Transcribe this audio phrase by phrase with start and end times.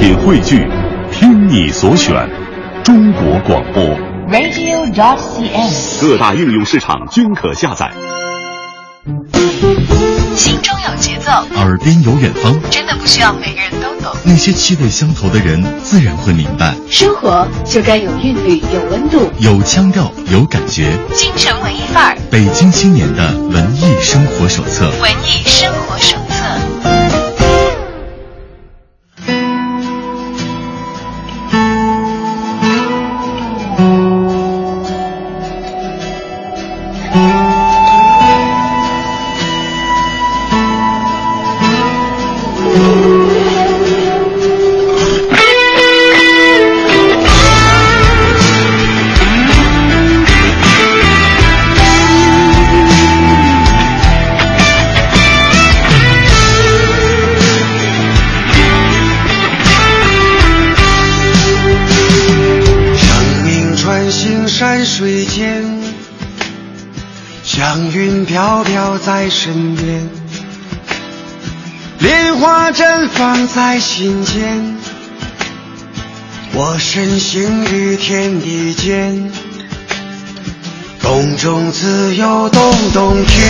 [0.00, 0.66] 品汇聚，
[1.12, 2.14] 听你所选，
[2.82, 3.84] 中国广播。
[4.30, 6.00] radio.dot.cn，。
[6.00, 7.92] 各大应用市场均可下载。
[10.34, 14.16] 心中有节奏，耳边有远方，真的不需要每个人都懂。
[14.24, 16.74] 那些气味相投的人自然会明白。
[16.88, 20.98] 生活就该有韵律，有温度，有腔调，有感觉。
[21.14, 24.90] 京城文艺范儿，北京青年的文艺生活手册。
[25.02, 26.16] 文艺生活手
[73.20, 74.76] 放在心间。
[76.54, 79.30] 我身行于天地间，
[81.02, 83.46] 洞中自有洞洞天。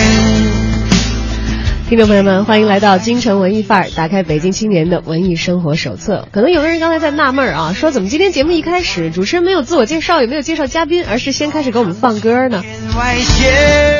[1.87, 6.27] 听众朋友们，欢迎来到京城文艺范儿，打开北京青年的文艺生活手册。
[6.33, 12.61] 可能有的人刚才在纳闷儿啊，说怎么今天节目一开始主持人没有自我介绍，也没有介绍嘉宾，而是先开始给我们放歌呢？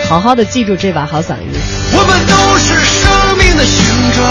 [0.10, 1.48] 好好的记住这把好嗓音。
[1.94, 4.22] 我们都是生命的行者，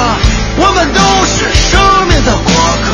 [0.62, 2.53] 我们都是生命的过
[2.84, 2.89] 客。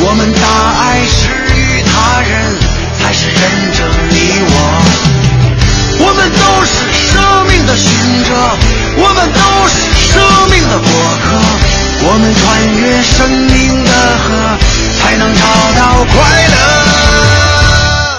[0.00, 0.42] 我们大
[0.82, 2.58] 爱施与他人，
[2.98, 3.40] 才是真
[3.72, 3.78] 正
[4.10, 4.14] 你
[4.50, 4.52] 我。
[6.00, 6.74] 我们都是
[7.10, 7.14] 生
[7.46, 7.86] 命的行
[8.24, 8.30] 者，
[8.98, 9.78] 我们都是
[10.10, 10.18] 生
[10.50, 10.86] 命的过
[11.22, 11.26] 客。
[12.00, 12.42] 我们穿
[12.76, 14.26] 越生命的河，
[14.98, 15.42] 才能找
[15.76, 16.16] 到快
[16.48, 17.07] 乐。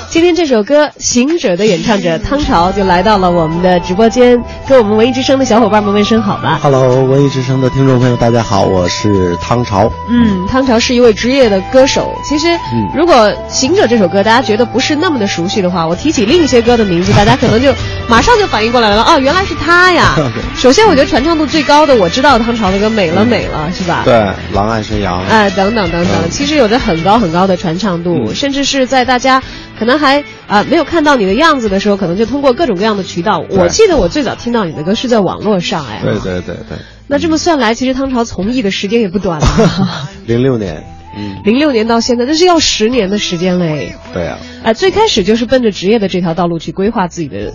[0.09, 6.59] 今天这首歌《行者》的演唱者汤潮就来到了我们的直播间，跟我们文艺之声的小伙伴们问声好吧。
[6.63, 9.87] Hello，文艺之声的听众朋友，大家好，我是汤潮。
[10.09, 12.11] 嗯，汤潮是一位职业的歌手。
[12.27, 13.15] 其实，嗯如果
[13.47, 17.71] 《行者》这首歌大家觉得不是那么的熟悉的话，我提起另一些歌的名字，大家可能就
[18.07, 19.03] 马上就反应过来了。
[19.03, 20.15] 哦，原来是他呀！
[20.57, 24.01] 首先，我觉得传唱度最高的，我知道汤潮的歌《美了美了》是吧？。
[24.03, 25.23] 对，狼爱沈阳。
[25.29, 29.39] 哎，等等等等，嗯其实有着很高很高的传唱度，嗯甚至是在大家
[29.79, 33.43] 可能还啊、没有看到你的样子的时候，可能就通过各种各样的渠道。
[33.49, 40.83] 我记得我最早听到你的歌是在网络上，哎，对对对对，那这么算来，其实汤潮从艺的时间也不短了， 零六年，
[41.17, 43.95] 嗯，零六年到现在，这是要十年的时间嘞。
[44.13, 47.53] 对啊、啊，最开始就是奔着职业的这条道路去规划自己的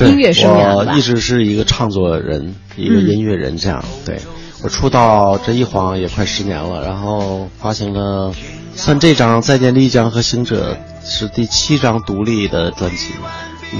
[0.00, 1.00] 音乐生涯吧我一。
[1.00, 3.84] 直是一个唱作人，一个嗯音乐人，这样。
[4.04, 4.18] 对
[4.62, 8.32] 我出道这一晃也快十年了，然后发行了，
[8.74, 10.76] 算这张《再见丽江》和《行者》
[11.08, 13.08] 是第七张独立的专辑。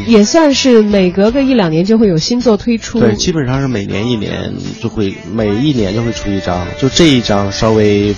[0.06, 3.00] 也算是每隔个一两年就会有新作推出。
[3.00, 8.14] 对，基本上是每年一年就会，每一年就会出一张，就这一张稍微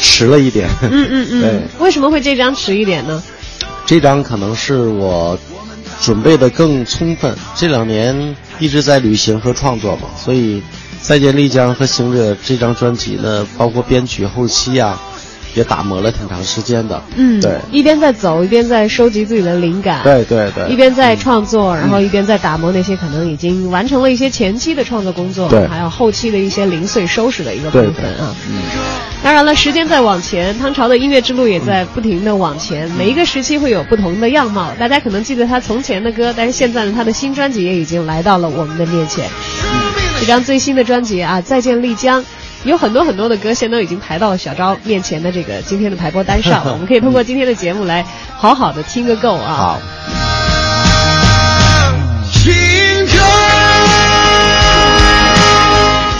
[0.00, 0.68] 迟了一点。
[0.82, 3.22] 嗯嗯嗯对，为什么会这张迟一点呢？
[3.86, 5.38] 这张可能是我
[6.00, 10.56] 准备的更充分，这两年一直在旅行和创作嘛，所以
[11.00, 15.00] 《再见丽江》和《行者》这张专辑呢，包括编曲后期啊，
[15.54, 17.02] 也打磨了挺长时间的。
[17.16, 20.02] 嗯，对，一边在走，一边在收集自己的灵感。。
[20.02, 28.34] 对对对，一边在创作，然后一边在打磨那些可能已经完成了一些前期的创作工作，对还有后期的一些零碎收拾的一个部分啊。
[28.48, 28.62] 嗯，
[29.22, 34.72] 当然了，时间在往前，汤潮的音乐之路也在不停的往前，每一个时期会有不同的样貌。
[34.78, 39.28] 大家可能记得他从前的歌，但是现在呢，他的新专辑也已经来到了我们的面前。
[40.20, 42.20] 这张最新的专辑啊，《再见丽江》。
[42.68, 46.72] 有很多很多的歌，现在都已经排到了小昭面前的这个今天的排播单上了。
[46.74, 48.04] 我们可以通过今天的节目来
[48.36, 49.54] 好好的听个够啊。
[49.56, 49.80] 好。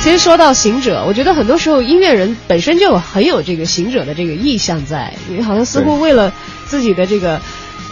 [0.02, 6.32] 其实说到行者，我觉得很多时候音乐人本身就有很有这个行者的这个意向在，你好像似乎为了
[6.66, 7.38] 自己的这个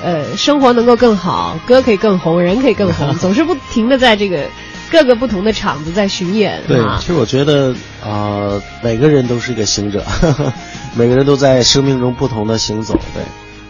[0.02, 4.46] 呃生活能够更好，歌可以更红，人可以更红， 总是不停的在这个
[4.90, 7.06] 各个不同的场子在巡演对，啊其。
[7.06, 7.72] 实我觉得
[8.02, 10.04] 啊、呃每个人都是一个行者，
[10.96, 12.94] 每个人都在生命中不同的行走。
[13.14, 13.22] 对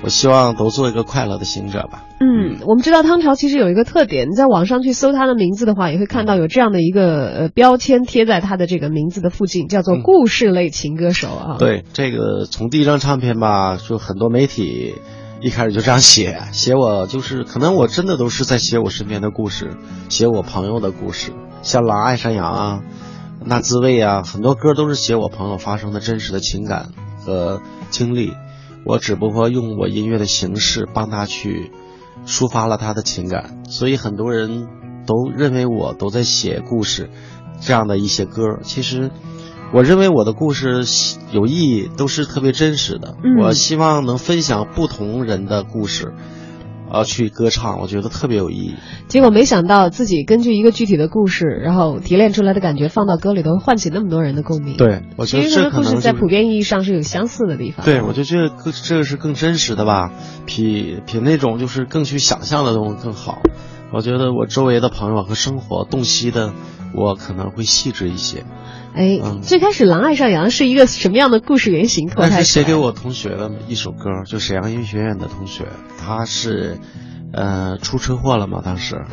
[0.02, 2.04] 我希望都做一个快乐的行者吧。
[2.20, 14.94] 嗯，我们知道汤潮其实有一个特点，你在网上去搜他的名字的话，也会看到有这样的一个呃标签贴在他的这个名字的附近，叫做故事类情歌手啊。，对，这个从第一张唱片吧，就很多媒体
[15.40, 19.76] 一开始就这样写，写我就是可能我真的都是在写我身边的故事，
[20.08, 22.82] 写我朋友的故事，像《狼爱山羊》啊，
[23.44, 26.88] 《那滋味》啊，很多歌都是写我朋友发生的真实的情感
[27.24, 27.60] 和
[27.90, 28.32] 经历，
[28.84, 31.70] 我只不过用我音乐的形式帮他去
[32.26, 34.66] 抒发了他的情感，所以很多人
[35.06, 37.10] 都认为我都在写故事，
[37.60, 39.10] 这样的一些歌，其实。
[39.72, 40.84] 我认为我的故事
[41.32, 43.16] 有意义，都是特别真实的。
[43.22, 46.14] 嗯我希望能分享不同人的故事，
[46.90, 48.74] 呃，去歌唱，我觉得特别有意义。
[49.08, 57.84] 结果没想到自己根据一个具体的故事，然后提炼出来的感觉放到歌里头，唤起那么多人的共鸣。，对，我觉得这个故事在普遍意义上是有相似的地方。
[57.84, 60.12] 对，我觉得这个更这个是更真实的吧，
[60.46, 63.42] 比比那种就是更去想象的东西更好。
[63.92, 66.52] 我觉得我周围的朋友和生活洞悉的，
[66.94, 68.44] 我可能会细致一些。
[68.96, 69.42] 哎，嗯。
[69.42, 72.08] 最开始《狼爱上羊》是一个什么样的故事原型？
[72.08, 72.44] 脱那是？
[72.44, 75.66] 写给我同学的一首歌，就沈阳音乐学院的同学，
[75.98, 76.78] 他是，
[77.32, 79.04] 呃，出车祸了嘛，当时，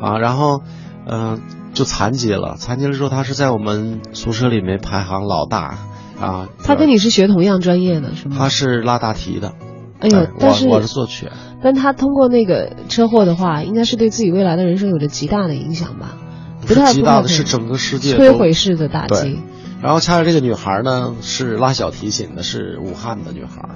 [0.00, 0.62] 啊，然后，
[1.06, 1.42] 嗯、
[1.74, 5.78] 就残疾了，残疾了之后，他是在我们宿舍里面排行老大，
[6.18, 8.36] 啊，他跟你是学同样专业的是吗？
[8.38, 9.52] 他是拉大提的，
[10.00, 11.28] 哎呦，但是我我是作曲，
[11.62, 16.16] 但他通过那个车祸的话，应该是对自己未来的人生有着极大的影响吧？
[16.66, 19.42] 不是极大的，是整个世界摧都毁式的打对击。
[19.82, 23.68] 然后恰恰这个女孩呢是拉小提琴的，是武汉的女孩，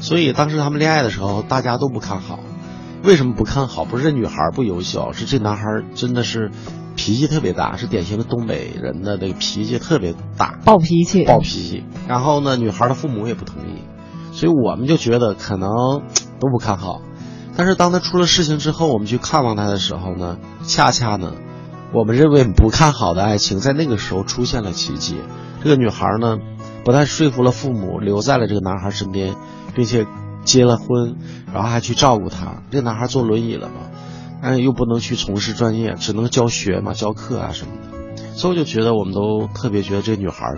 [0.00, 2.40] 所以当时他们恋爱的时候，大家都不看好。
[3.02, 3.84] 为什么不看好？
[3.84, 5.64] 不是这女孩不优秀，是这男孩
[5.94, 6.50] 真的是
[6.96, 11.84] 脾气特别大，是典型的东北人的那个脾气特别大，暴脾气，暴脾气。
[12.08, 13.82] 然后呢，女孩的父母也不同意，
[14.32, 15.68] 所以我们就觉得可能
[16.40, 17.02] 都不看好。
[17.56, 21.32] 但是当他出了事情之后，我们去看望他的时候呢，恰恰呢，
[21.94, 25.16] 我们认为不看好的爱情，在那个时候出现了奇迹。
[25.62, 26.38] 这个女孩呢，
[26.84, 29.36] 不但说服了父母，留在了这个男孩身边，
[29.76, 30.04] 并且
[30.42, 31.16] 结了婚，
[31.52, 32.64] 然后还去照顾他。
[32.70, 33.74] 这个男孩坐轮椅了嘛，
[34.42, 38.34] 但是又不能去从事专业，只能教学嘛，教课啊什么的。
[38.34, 40.52] 所以我就觉得，我们都特别觉得这女孩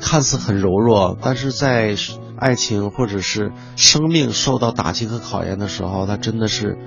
[0.00, 1.96] 看似很柔弱，但是在
[2.36, 6.78] 爱情或者是生命受到打击和考验的时候，她真的是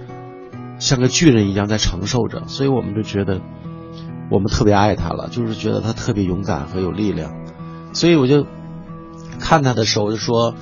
[0.80, 2.44] 像个巨人一样在承受着。
[2.48, 3.42] 所以我们就觉得，
[4.30, 7.32] 我们特别爱他了，就是觉得他特别勇敢和有力量。
[7.94, 8.46] 所以我就
[9.40, 10.56] 看他的时候我就说，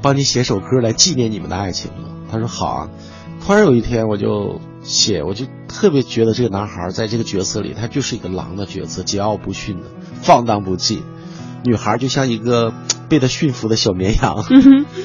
[0.00, 2.08] 帮你写首歌来纪念你们的爱情吧。
[2.30, 2.90] 他说好啊。
[3.44, 9.86] 突然有一天我就写，我就特别觉得这个男孩在这个角色里，他就是一个狼的角色，桀骜不驯的，
[10.22, 11.00] 放荡不羁。
[11.62, 12.72] 女孩就像一个
[13.10, 14.42] 被他驯服的小绵羊。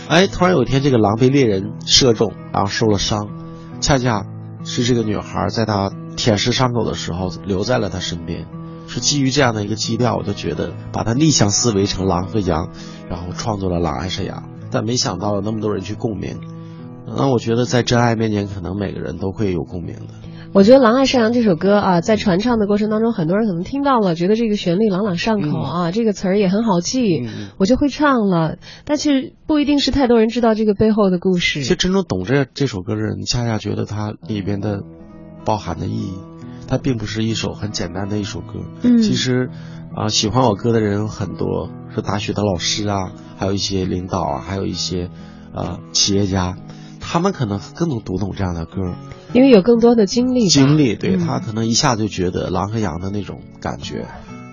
[0.07, 3.27] 哎，突然有一天，这个狼被猎人射中，然后受了伤，
[3.81, 4.25] 恰恰
[4.63, 8.45] 是这个女孩在他舔舐伤口的时候留在了他身边。
[8.87, 12.69] 是基于这样的一个基调，我就觉得把他逆向思维成狼和羊，
[13.07, 16.39] 然后创作了《狼爱上羊》，但没想到有那么多人去共鸣。
[17.05, 20.13] 那我觉得在真爱面前，可能每个人都会有共鸣的。
[20.53, 28.57] 我觉得《狼爱上羊》这首歌啊，在传唱的过程当中，很多人可能听到了，觉得这个旋律朗朗上口啊，这个词儿也很好记，嗯我就会唱了。
[28.85, 31.59] 但其实不一定是太多人知道这个背后的故事。
[31.59, 34.81] 其实真正懂这这首歌的人，恰恰觉得它里边的
[35.49, 36.13] 包含的意义，
[36.67, 38.59] 它并不是一首很简单的一首歌。
[38.83, 39.01] 嗯。
[39.01, 39.49] 其实
[39.95, 45.09] 啊、喜欢我歌的人有很多，是大学的老师啊，还有一些领导啊，还有一些
[45.51, 46.55] 呃企业家，
[46.99, 48.93] 他们可能更能读懂这样的歌。
[49.33, 51.19] 因为有更多的经历，经历，对、嗯。
[51.25, 54.05] 他可能一下就觉得狼和羊的那种感觉，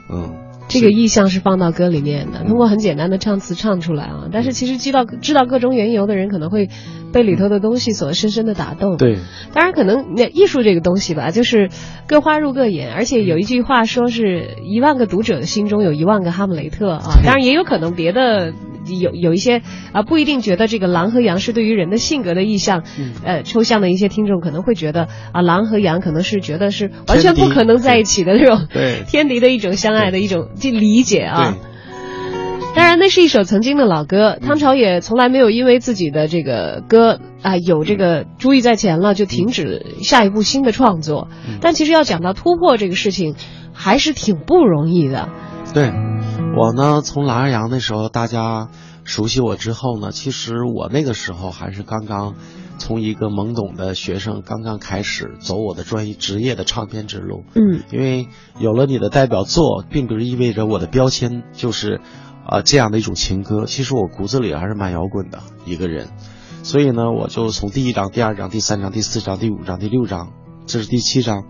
[0.09, 0.35] 嗯，
[0.69, 4.29] 这个意象是放到歌里面的，通过很简单的唱词唱出来啊。
[4.33, 6.69] 但是其实知道知道各种缘由的人，可能会
[7.13, 9.19] 被里头的东西所深深的打动。，对，
[9.53, 11.71] 当然可能那艺术这个东西吧，就是
[12.07, 17.03] 各花入各眼，而且有一句话说是一万个读者的心中有一万个哈姆雷特啊。
[17.25, 18.53] 当然也有可能别的。
[18.87, 19.63] 有有一些
[19.93, 23.13] 啊，不一定觉得这个狼和羊是对于人的性格的意向，嗯。
[23.25, 29.03] 呃，抽象的一些听众可能会觉得啊，狼和羊可能是觉得是完全不可能在一起的这种对。
[29.09, 31.57] 天敌的一种相爱的一种这理解啊。
[32.75, 41.29] 当然，那是一首曾经的老歌，汤潮也从来没有因为自己的这个歌啊、有这个珠玉在前了，就停止下一步新的创作。
[41.63, 43.35] 但其实要讲到突破这个事情，
[43.77, 45.29] 还是挺不容易的。
[45.75, 45.93] 对，
[46.57, 48.69] 我呢，从狼儿羊那时候大家
[49.05, 52.35] 熟悉我之后呢，其实我那个时候还是刚刚
[52.79, 57.45] 从一个懵懂的学生，刚刚开始走我的专业职业的唱片之路。
[57.55, 58.29] 嗯，因为
[58.59, 62.01] 有了你的代表作，并不是意味着我的标签就是，
[62.47, 63.67] 啊、这样的一种情歌。
[63.67, 66.09] 其实我骨子里还是蛮摇滚的一个人，
[66.63, 70.33] 所以呢，我就从第一章、第二章、第三章、第四章、第五章、第六章，
[70.67, 71.45] 这是第七章，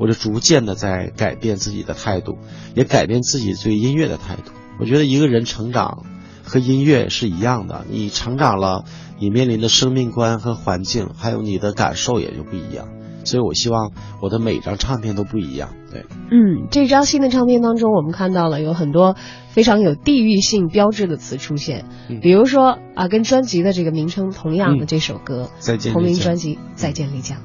[0.00, 2.38] 我就逐渐的在改变自己的态度，
[2.74, 4.50] 也改变自己对音乐的态度。
[4.80, 6.04] 我觉得一个人成长
[6.42, 8.86] 和音乐是一样的，你成长了，
[9.18, 12.88] 你面临的生命观和环境，还有你的感受也就不一样。
[13.22, 13.92] 所以我希望
[14.22, 15.74] 我的每张唱片都不一样。
[15.92, 19.14] 对，嗯，这张新的唱片当中，我们看到了有很多
[19.50, 27.36] 非常有地域性标志的词出现，嗯比如说啊，跟专辑的这个名称同样的嗯这首歌，再见同名专辑《再见丽江》。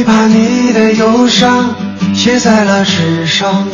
[0.00, 1.74] 你把你的忧伤
[2.14, 3.68] 写在了纸上，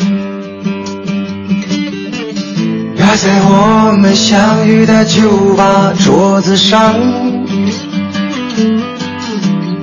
[2.97, 6.95] 压在我们相遇的酒吧桌子上。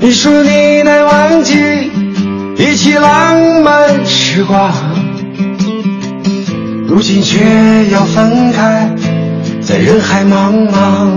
[0.01, 1.91] 你说你难忘记
[2.59, 4.71] 一起浪漫时光，
[6.87, 8.95] 如今却要分开，
[9.63, 11.09] 在人海茫茫。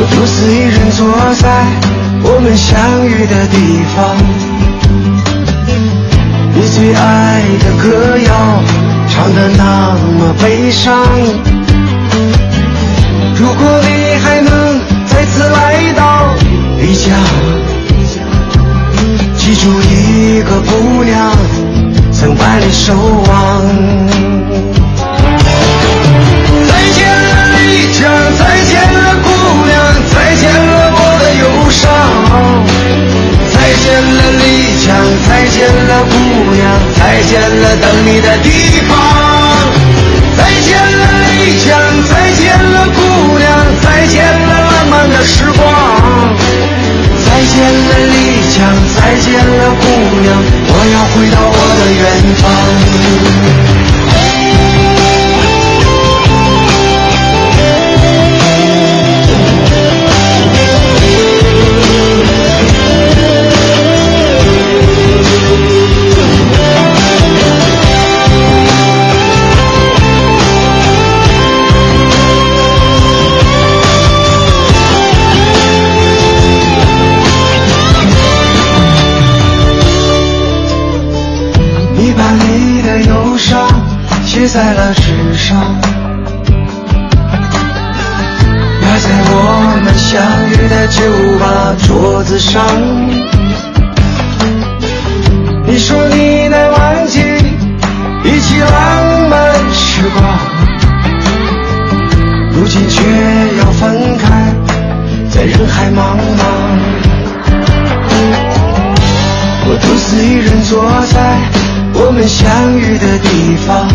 [0.00, 1.87] 我独自一人坐在
[2.22, 3.56] 我们相遇的地
[3.94, 4.16] 方，
[6.54, 8.30] 你最爱的歌谣
[9.08, 9.62] 唱得那
[10.18, 10.86] 么悲伤。
[13.36, 14.50] 如果你还能
[15.06, 16.34] 再次来到
[16.80, 17.06] 丽江，
[19.36, 21.32] 记住一个姑娘
[22.12, 23.30] 曾把你守望。
[26.68, 28.00] 再见了丽江，
[28.38, 29.26] 再见了姑
[29.66, 29.76] 娘，
[30.12, 30.77] 再见了
[31.78, 31.86] 上。
[33.52, 34.42] 再见了丽
[34.84, 34.86] 江，
[35.26, 35.56] 再见
[35.88, 36.14] 了姑
[36.52, 36.62] 娘，
[36.98, 38.46] 再见了等你的地
[38.88, 38.90] 方。
[40.36, 41.30] 再见了丽
[41.64, 41.66] 江，
[42.10, 42.42] 再见
[42.72, 42.98] 了姑
[43.38, 43.46] 娘，
[43.82, 45.62] 再见了浪漫的时光。
[47.24, 47.56] 再见
[47.88, 48.16] 了丽
[48.54, 48.56] 江，
[48.96, 49.84] 再见了姑
[50.22, 50.26] 娘，
[50.70, 52.02] 我要回到我的远
[52.42, 52.44] 方。
[92.48, 92.64] 上。
[95.66, 97.20] 你说你难忘记
[98.24, 100.24] 一起浪漫时光，
[102.52, 103.02] 如今却
[103.58, 104.54] 要分开，
[105.30, 106.42] 在人海茫茫。
[109.70, 111.16] 我独自一人坐在
[111.92, 113.28] 我们相遇的地
[113.66, 113.86] 方，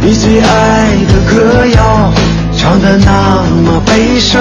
[0.00, 2.10] 你最爱的歌谣
[2.56, 4.40] 唱得那么悲伤。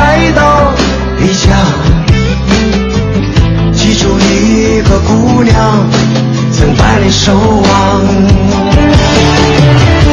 [0.00, 0.72] 来到
[1.18, 1.52] 丽江，
[3.74, 5.54] 记住一个姑娘
[6.56, 7.68] 曾把你守望。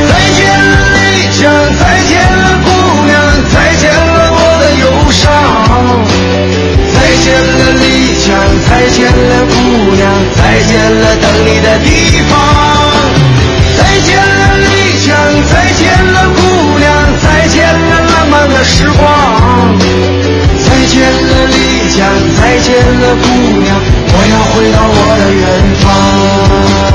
[0.10, 1.00] 再见了丽
[1.39, 1.41] 江，
[1.79, 2.67] 再见了姑
[3.08, 3.15] 娘，
[3.53, 5.24] 再见了我的忧伤。
[6.94, 7.25] 再见
[7.58, 7.86] 了丽
[8.25, 8.27] 江，
[8.67, 9.56] 再见了姑
[9.96, 10.03] 娘，
[10.36, 11.88] 再见了等你的地
[12.29, 12.32] 方。
[13.77, 14.67] 再见了丽
[15.06, 15.15] 江，
[15.50, 16.39] 再见了姑
[16.77, 16.86] 娘，
[17.24, 19.37] 再见了浪漫的时光。
[20.66, 21.56] 再见了丽
[21.96, 21.98] 江，
[22.36, 23.26] 再见了姑
[23.62, 23.68] 娘，
[24.10, 25.44] 我要回到我的远
[25.82, 26.87] 方。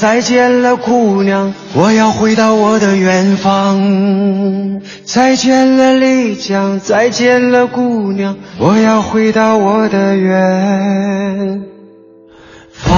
[0.00, 4.80] 再见了，姑娘，我要回到我的远方。
[5.04, 11.62] 再见了丽江，再见了姑娘，我要回到我的远
[12.70, 12.96] 方。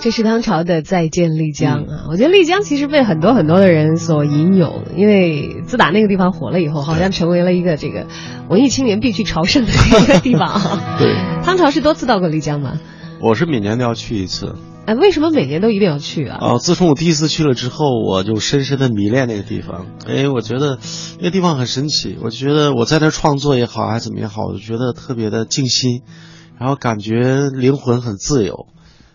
[0.00, 8.06] 这是汤潮的《再见丽江》啊，我觉得丽江其实被很多很多的人所引有，因为自打那个地方火了以后，好像成为了一个这个
[8.48, 10.78] 文艺青年必去朝圣的一个地方。
[11.00, 12.78] 对，汤潮是多次到过丽江吗？
[13.20, 14.54] 我是每年都要去一次。
[14.86, 16.38] 哎，为什么每年都一定要去啊？
[16.40, 19.86] 哦，自从我第一次去了之后，我就深深的迷恋那个地方。
[20.06, 20.78] 哎，我觉得
[21.18, 22.16] 那个地方很神奇。
[22.22, 26.02] 我觉得我在那创作也好，还是怎么也好，我就觉得特别的静心，
[26.56, 28.68] 然后感觉灵魂很自由。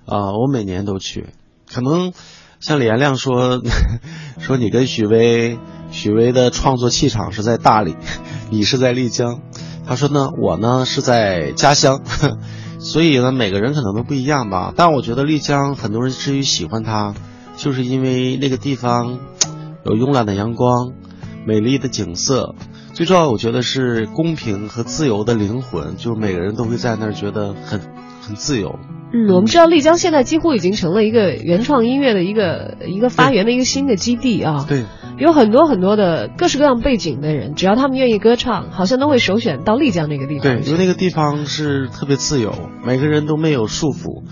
[0.06, 1.28] 啊，我每年都去，
[1.72, 2.14] 可能
[2.60, 3.62] 像李延亮说，
[4.40, 5.58] 说你跟许巍，
[5.92, 7.96] 许巍的创作气场是在大理，
[8.50, 9.42] 你是在丽江，
[9.86, 12.02] 他说呢，我呢是在家乡，
[12.80, 14.74] 所以呢每个人可能都不一样吧。
[14.76, 17.14] 但我觉得丽江很多人之于喜欢它，
[17.56, 19.20] 就是因为那个地方
[19.86, 20.92] 有慵懒的阳光，
[21.46, 22.56] 美丽的景色，
[22.94, 27.80] 最重要我觉得是公平和自由的灵魂，就是每个人都会在那儿觉得很
[28.22, 28.80] 很自由。
[29.14, 34.66] 嗯，我们知道丽江现在几乎已经成了一个原创音乐的一个一个发源的一个新的基地啊。
[34.68, 34.86] 对，
[35.20, 40.42] 有很多很多的各式各样背景的人，只要他们愿意歌唱，好像都会首选到丽江那个地方。
[40.42, 42.54] 对，因为那个地方是特别自由，
[42.84, 44.24] 每个人都没有束缚，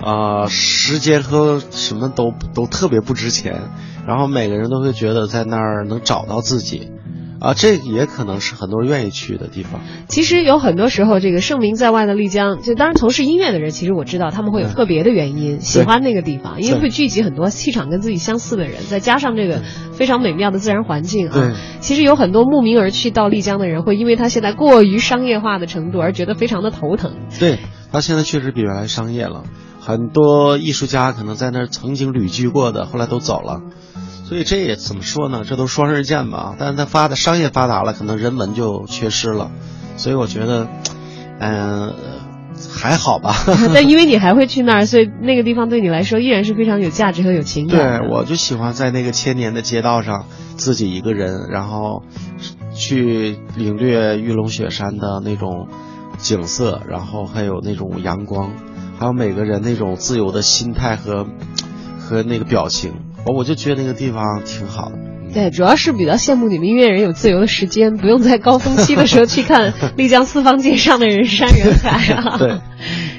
[0.00, 3.62] 啊，时间和什么都都特别不值钱，
[4.06, 6.92] 然后每个人都会觉得在那儿能找到自己。
[7.40, 9.80] 啊，这也可能是很多人愿意去的地方。
[10.08, 21.56] 其实有很多时候，这个盛名在外的丽江，就当然从事音乐的人，其实我知道他们会有特别的原因喜欢那个地方，因为会聚集很多气场跟自己相似的人，再加上这个非常美妙的自然环境啊。
[21.80, 27.12] 其实有很多慕名而去到丽江的人，会因为他现在过于商业化的程度而觉得非常的头疼。
[27.38, 27.58] 对，
[27.92, 29.44] 他现在确实比原来商业了，
[29.80, 33.60] 很多艺术家可能在那儿曾经旅居过的，后来都走了。
[34.28, 35.42] 所以这也怎么说呢？
[35.48, 36.54] 这都双刃剑吧。
[36.58, 39.50] 但是它发的商业发达了，可能人文就缺失了。
[39.96, 40.68] 所以我觉得，
[41.40, 41.94] 嗯，
[42.70, 43.34] 还好吧。
[43.72, 48.00] 但因为你还会去那儿， 所以那个地方对你来说依然是非常有价值和有情感。
[48.00, 52.02] 对，我就喜欢在那个千年的街道上自己一个人，然后
[52.74, 55.68] 去领略玉龙雪山的那种
[56.18, 58.52] 景色，然后还有那种阳光，
[58.98, 61.26] 还有每个人那种自由的心态和
[61.98, 63.07] 和那个表情。
[63.28, 64.98] 我我就觉得那个地方挺好的，
[65.34, 72.38] 对，主要是比较羡慕你们音乐人有自由的时间，不用在高峰期的时候去看 丽江四方街上的人山人海啊。
[72.38, 72.58] 对。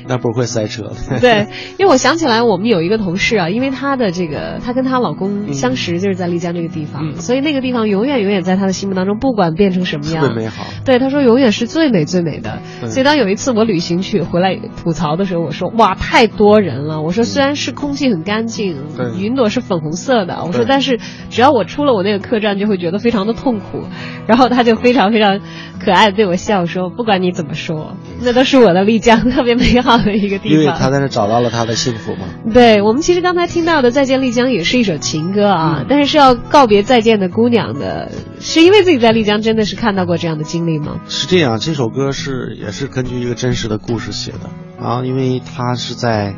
[0.09, 0.91] 那不会塞车。
[1.21, 10.65] 对，因为我想起来，我们有一个同事啊，因为她的这个，她跟她老公相识就是在丽江这个地方，所以那个地方永远永远在她的心目当中，不管变成什么样，特别美好。
[10.83, 12.59] 对，她说永远是最美最美的。
[12.89, 17.03] 所以当有一次我旅行去回来吐槽的时候，我说哇，太多人了。
[17.03, 18.77] 我说虽然是空气很干净，
[19.19, 23.83] 云朵是粉红色的，我说但是只要我出了我那个客栈，就会觉得非常的痛苦。
[24.25, 25.39] 然后他就非常非常
[25.83, 29.98] 可爱的对我笑说，不管你怎么说，那都是我的丽江，特别美好。
[30.03, 32.27] 的一个地方，因为他在那找到了他的幸福嘛。
[32.53, 40.99] 对我们其实刚才听到的《再见丽江》也是一首情歌啊，但是是要告别再见的姑娘的，是因为自己在丽江真的是看到过这样的经历吗？
[41.07, 44.49] 是这样，这首歌是也是根据一个真实的故事写的
[44.83, 46.35] 啊，因为他是在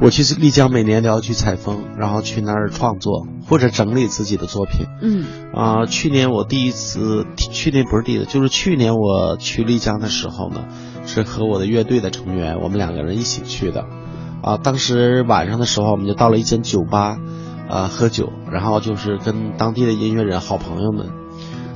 [0.00, 4.86] 我其实丽江每年都要去采风，然后去那儿创作或者整理自己的作品。
[5.00, 5.24] 嗯
[5.54, 10.64] 啊，去年我第一次，去年不是第一次，就是去年我去丽江的时候呢。
[11.06, 13.86] 是和我的乐队的成员，我们两个人一起去的，
[14.42, 17.18] 啊，当时晚上的时候，我们就到了一间酒吧，
[17.68, 21.10] 啊，喝酒，然后就是跟当地的音乐人、好朋友们。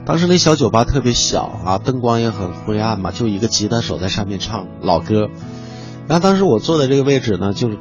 [0.05, 5.29] 当时那小酒吧特别小啊，灯光也很灰暗嘛，就一个吉他手在上面唱老歌。
[6.07, 7.77] 然后当时我坐的这个位置呢，就是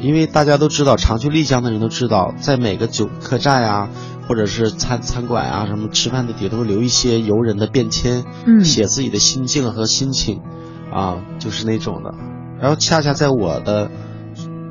[0.00, 3.90] 因为大家都知道，常去丽江的人都知道，在每个酒客栈呀，
[4.26, 10.40] 或者是餐餐馆啊，什么吃饭的地都会留一些游人的便签，嗯，写自己的心境和心情。
[10.92, 12.14] 啊，就是那种的，
[12.60, 13.90] 然后恰恰在我的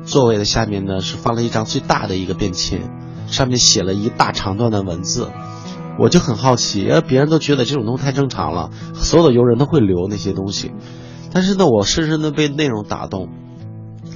[0.04, 2.90] 座位的下面呢，是放了一张最大的一个便签，
[3.26, 5.30] 上面写了一大长段的文字，
[5.98, 10.72] 我就很好奇，呃，别人都觉得这种东西太正常了，所有的游人都会留那些东西，
[11.32, 13.28] 但是呢，我深深的被内容打动，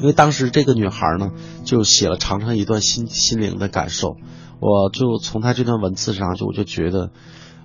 [0.00, 1.30] 因为当时这个女孩呢，
[1.64, 4.16] 就写了长长一段心心灵的感受，
[4.60, 7.10] 我就从她这段文字上，就我就觉得。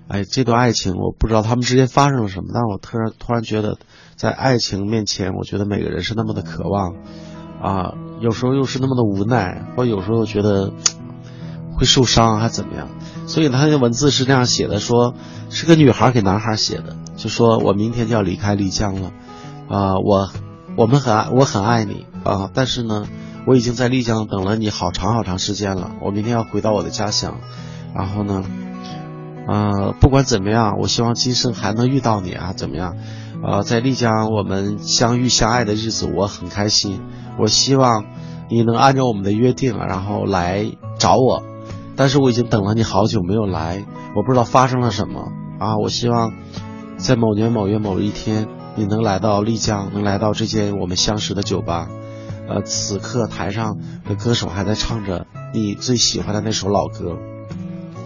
[0.07, 3.79] 哎，这段爱情我不知道他们之间发生了什么，但我突然突然觉得，
[4.15, 6.95] 在爱情面前，我觉得每个人是那么的渴望，
[7.61, 10.71] 啊，有时候又是那么的无奈，或有时候觉得
[11.77, 12.87] 会受伤还怎么样？
[13.27, 15.13] 所以他的文字是这样写的，说
[15.49, 19.11] 是个女孩给男孩写的，就说我明天就要离开丽江了，
[19.67, 20.29] 啊、我
[20.77, 23.05] 我们很爱我很爱你啊、但是呢，
[23.45, 27.39] 我已经在丽江等了你好长好长时间了，我明天要回到我的家乡，
[27.93, 28.43] 然后呢，
[29.47, 32.95] 呃，不管怎么样，我希望今生还能遇到你啊，怎么样？
[33.47, 36.99] 呃，在丽江我们相遇相爱的日子，我很开心。
[37.37, 38.05] 我希望
[38.49, 40.65] 你能按照我们的约定，然后来
[40.97, 41.43] 找我。
[41.95, 45.77] 但是我已经等了你好久没有来，我不知道发生了什么啊！
[45.77, 46.33] 我希望
[46.97, 51.87] 在某年某月某一天，你能来到丽江，能来到这间我们相识的酒吧。
[52.49, 53.77] 呃，此刻台上
[54.09, 57.17] 的歌手还在唱着你最喜欢的那首老歌。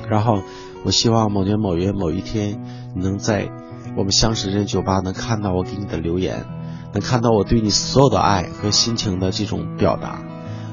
[0.10, 0.42] 然后，
[0.84, 2.62] 我希望某年某月某一天，
[2.94, 3.50] 你能在
[3.96, 6.46] 我们相识这间酒吧能看到我给你的留言，
[6.94, 10.22] 能看到我对你所有的爱和心情的这种表达，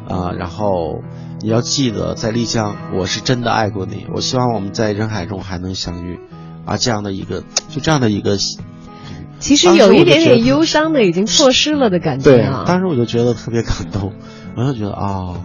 [0.08, 1.02] 啊、然后
[1.40, 4.06] 你要记得，在丽江我是真的爱过你。
[4.14, 6.18] 我希望我们在人海中还能相遇，
[6.64, 8.36] 啊，这样的一个就这样的一个，
[9.38, 14.14] 其实有一点点忧伤的，已经错失了的感觉对啊。，当时我就觉得特别感动，
[14.56, 15.40] 我就觉得啊、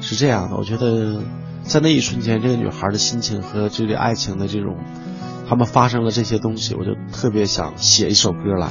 [0.00, 0.56] 是这样的。
[0.56, 1.22] 我觉得
[1.64, 4.76] 在那一瞬间，这个女孩的心情和这个爱情的这种，
[5.52, 8.70] 他们发生了这些东西，我就特别想写一首歌来。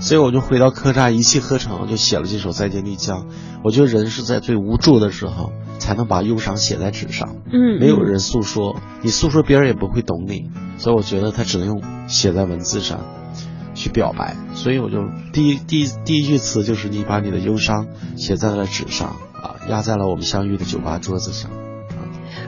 [0.00, 3.24] 所以我就回到客栈，一气呵成就写了这首《再见丽江》。
[3.62, 7.36] 我觉得人是在最无助的时候，才能把忧伤写在纸上。
[7.52, 13.00] 嗯，没有人诉说，你诉说别人也不会懂你，所以我觉得他只能用写在文字上
[13.74, 14.34] 去表白。
[14.54, 21.50] 所以我就第一第一第一句词就是你把你的忧伤写在了纸上啊，压在了我们相遇的酒吧桌子上。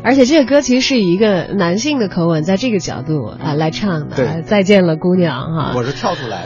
[0.04, 4.16] 而且这个歌其实是以一个男性的口吻，在这个角度啊来唱的。
[4.16, 5.72] 对再见了，姑娘哈。
[5.74, 6.44] 我是跳出来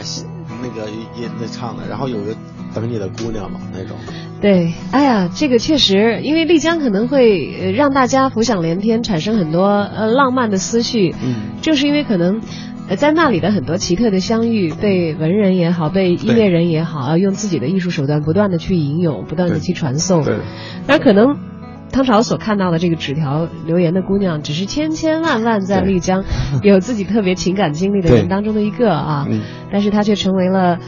[0.61, 2.35] 那个也那唱的，然后有个
[2.73, 3.97] 等你的姑娘嘛那种。
[4.41, 11.13] 对，哎呀，这个确实，因为丽江可能会呃让大家浮想联翩，产生很多呃浪漫的思绪。
[11.21, 12.41] 嗯，正是因为可能。
[12.87, 20.23] 呃，在那里的很多奇特的相遇，被文人也好，被音乐人也好，用自己的艺术手段不断的去吟咏，不断的去传颂。
[20.23, 20.37] 对，
[20.87, 21.37] 那可能
[21.91, 26.23] 汤潮所看到的这个纸条留言的姑娘，只是千千万万在丽江
[26.63, 30.79] 有自己特别情感经历的人当中的一个啊，嗯，但是她却成为了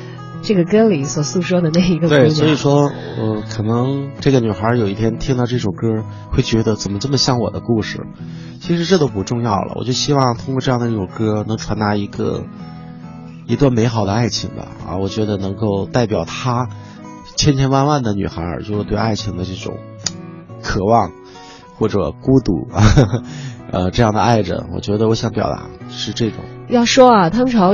[0.42, 2.28] 这个歌里所诉说的那一个姑娘。
[2.28, 8.06] 对，所以说，呃，可能这个女孩有一天听到这首歌，会觉得怎么这么像我的故事？
[8.60, 12.44] 其实这都不重要了，我就希望通过这样的一首歌，能传达一个
[13.48, 14.68] 一段美好的爱情吧。
[14.88, 16.70] 啊，我觉得能够代表她
[17.36, 19.78] 千千万万的女孩，就是对爱情的这种
[20.64, 21.12] 渴望
[21.78, 22.84] 或者孤独啊，
[23.72, 24.66] 呃，这样的爱着。
[24.74, 26.40] 我觉得我想表达是这种。
[26.70, 27.74] 要说啊，汤潮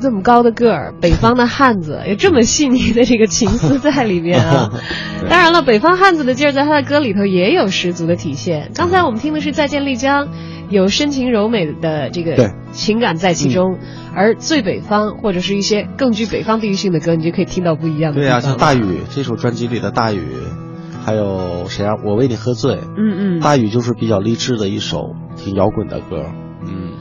[0.00, 4.70] 这么高的个儿，北方的汉子有这么细腻的这个情思在里面啊。
[5.28, 8.70] 当然了，北方汉子的劲儿在他的歌里头也有十足的体现。
[8.74, 10.26] 刚才我们听的是《再见丽江》，
[10.70, 13.78] 有深情柔美的这个情感在其中，
[14.14, 20.22] 而最北方或者是一些更具北方地域性的歌，你就可以听到不一样的对呀、地方了像大雨这首专辑里的大雨，
[21.04, 21.94] 还有谁啊？
[22.04, 22.78] 我为你喝醉。
[22.96, 26.26] 嗯嗯，大雨就是比较励志的一首挺摇滚的歌，
[26.64, 26.92] 嗯，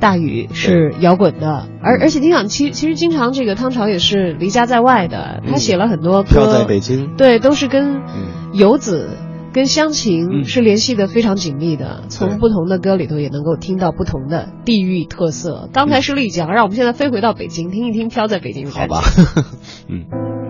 [0.00, 9.10] 大雨是摇滚的，而而且你想，其其实经常这个汤潮也是离家在外的，他嗯写了很多歌飘歌，在北京，对，都是跟嗯游子、
[9.52, 12.04] 跟乡情嗯是联系的非常紧密的。
[12.08, 15.68] 从不同的歌里头也能够听到不同的地域特色。
[15.72, 18.94] 刚才是丽江，让我们现在飞回到北京，听一听飘在北京的感觉。
[18.94, 19.08] 好吧，
[19.88, 20.49] 嗯。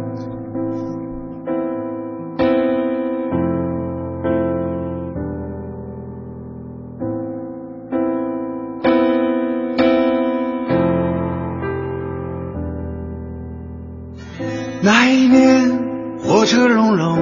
[16.61, 17.19] 火车隆隆，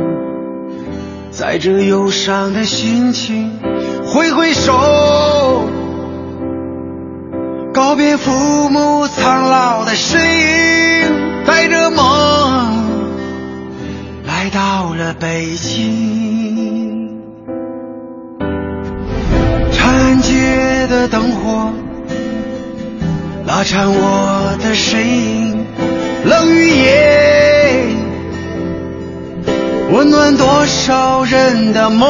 [1.31, 3.53] 载着忧伤的心情，
[4.05, 4.72] 挥挥手，
[7.72, 12.03] 告别父母苍老的身影，带着梦
[14.27, 17.20] 来到了北京。
[19.70, 21.70] 长安街的灯火
[23.46, 25.64] 拉长我的身影，
[26.24, 27.47] 冷雨夜，
[29.90, 32.09] 温暖多少人的梦。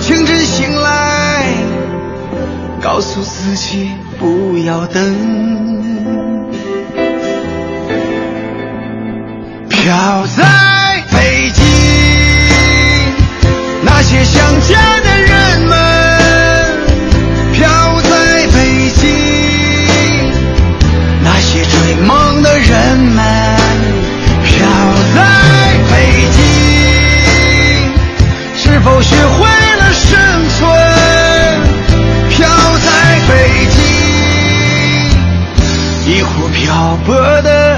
[0.00, 1.46] 清晨醒来，
[2.80, 5.02] 告诉自己不要等。
[9.68, 10.44] 飘在
[11.10, 11.64] 北京，
[13.82, 15.76] 那些想家的人们，
[17.52, 17.68] 飘
[18.02, 19.08] 在北京，
[21.24, 23.24] 那些追梦的人们，
[25.90, 25.94] 北
[26.32, 26.38] 京
[28.56, 29.44] 是否学会
[29.76, 30.60] 了生存？
[32.30, 32.88] 飘在
[33.28, 33.32] 北
[33.70, 33.78] 京
[36.06, 37.69] 一壶漂泊的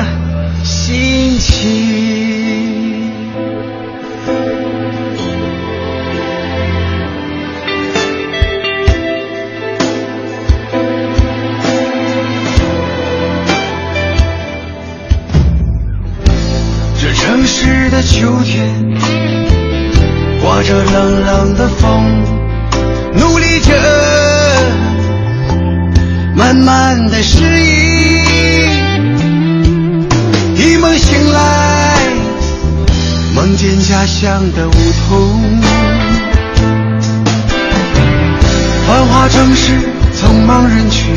[18.03, 18.69] 秋天，
[20.43, 22.23] 刮着冷冷的风，
[23.15, 23.73] 努力着
[26.35, 27.73] 慢慢的适应。
[30.57, 31.99] 一梦醒来，
[33.35, 34.73] 梦见家乡的梧
[35.09, 35.61] 桐，
[38.87, 39.73] 繁华城市
[40.21, 41.15] 匆忙人群，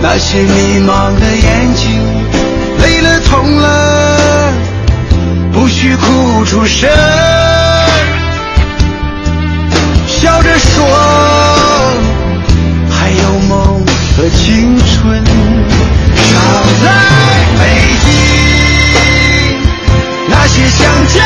[0.00, 2.00] 那些迷茫的眼睛，
[2.80, 3.66] 累了痛了，
[5.68, 6.88] 必须哭出声，
[10.06, 10.82] 笑着说，
[12.90, 13.84] 还有梦
[14.16, 16.34] 和青春，常
[16.82, 16.88] 在
[17.58, 17.62] 北
[18.02, 18.08] 京，
[20.30, 21.20] 那些想家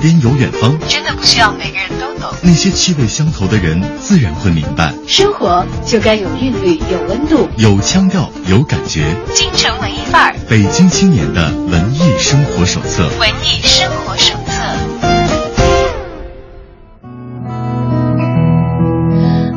[0.00, 2.32] 边有远方，真的不需要每个人都懂。
[2.42, 4.94] 那些气味相投的人自然会明白。
[5.06, 7.46] 生活就该有韵律，有温度。
[7.58, 9.14] 有腔调，有感觉。
[9.34, 13.08] 京城文艺范儿，北京青年的文艺生活手册。
[13.18, 14.62] 文艺生活手册。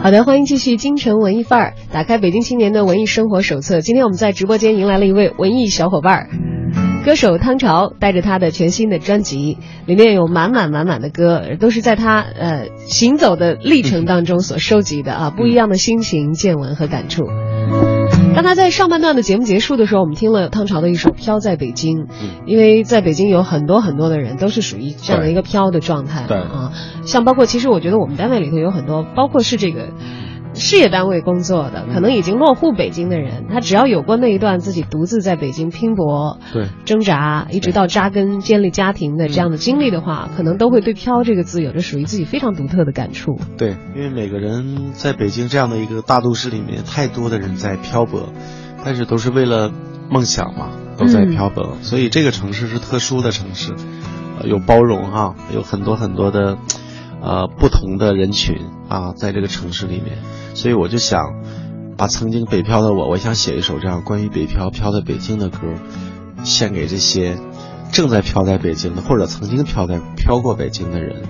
[0.02, 3.80] 好的，欢迎继续京城文艺范儿，打开北京青年的文艺生活手册。
[3.80, 6.30] 今天我们在直播间迎来了一位文艺小伙伴儿，
[7.04, 17.26] 歌手汤潮，带着他的全新的专辑，里面有满满满满的歌，都是在他呃行走的历程当中所收集的啊，不一样的心情、见闻和感触。
[18.34, 22.06] 当他在上半段的节目结束的时候，我们听了汤潮的一首《飘在北京》，
[22.46, 26.72] 因为在北京有很多很多的人都是属于这样的一个飘的状态对啊，
[27.04, 29.90] 像包括其实我觉得我们单位里头有很多，包括是这个。
[30.54, 36.68] 事业单位工作的，可能已经落户北京的人，他只要有过那一段自己独自在北京拼搏、对。
[36.86, 43.40] 挣扎，一直到扎根建立家庭的这样的经历的话，可能都会对“飘”这个字有着属于自己非常独特的感触。
[43.58, 48.30] 对，因为每个人在北京这样的一个大都市里面，太多的人在漂泊，
[48.86, 49.72] 但是都是为了
[50.10, 53.74] 梦想嘛，都在漂泊，所以这个城市是特殊的城市，
[54.40, 56.58] 呃、有包容哈、有很多很多的，
[57.22, 58.58] 呃，不同的人群
[58.94, 60.20] 啊，在这个城市里面，
[60.54, 61.20] 所以我就想
[61.98, 65.74] 把曾经北漂的我，我想写一首这样关于北漂、漂在北京的歌，
[66.44, 67.40] 献给这些
[67.92, 71.24] 正在漂在北京的，或者曾经漂在漂过北京的人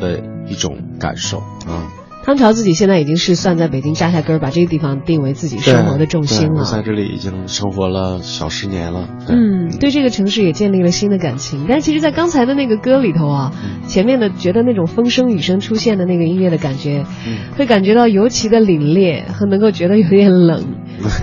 [0.00, 1.86] 的一种感受啊。
[2.24, 6.80] 汤潮自己现在已经是算在北京扎下根儿，把这个地方定为自己生活的重心了我在。
[6.80, 9.06] 这里已经生活了小十年了。
[9.28, 11.66] 嗯，对这个城市也建立了新的感情。
[11.68, 20.64] 但其实，在刚才的那个歌里头啊，嗯前面的觉得那种风声雨声出现的那个音乐的感觉，嗯会感觉到尤其的凛冽和能够觉得有点冷。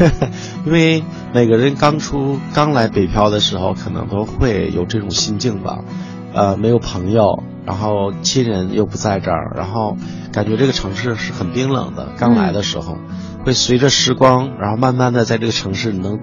[0.68, 5.80] 因为每个人刚出刚来北漂的时候，可能都会有这种心境吧，
[6.34, 9.96] 呃，没有朋友，然后亲人又不在这儿，然后
[10.34, 12.10] 感觉这个城市是很冰冷的。
[12.18, 12.98] 刚来的时候，
[13.46, 16.20] 会随着时光，然后慢慢的在这个城市能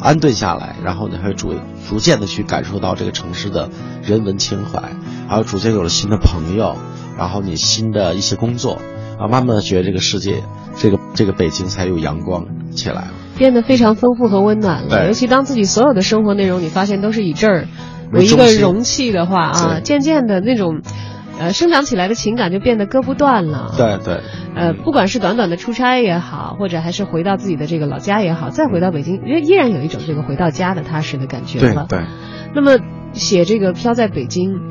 [0.00, 1.54] 安顿下来，然后你会逐
[1.88, 3.70] 逐渐的去感受到这个城市的
[4.02, 4.82] 人文情怀，
[5.28, 6.76] 然后逐渐有了新的朋友，
[7.18, 8.80] 然后你新的一些工作，
[9.18, 10.42] 啊，慢慢的觉得这个世界，
[10.76, 13.08] 这个这个北京才有阳光起来了。
[13.36, 15.06] 变得非常丰富和温暖了。
[15.06, 17.68] 尤其当自己所有的生活内容，你发现都是以这儿
[18.12, 20.82] 为一个容器的话啊，渐渐的那种。
[21.38, 24.22] 呃，生长起来的情感就变得割不断了。，对对，
[24.54, 31.84] 呃，不管是短短的出差也好，或者还是回到自己的这个老家也好，再回到北京，依依然有一种这个回到家的踏实的感觉了。
[31.90, 32.06] 对对，
[32.54, 32.78] 那么
[33.12, 34.62] 写这个飘在北京，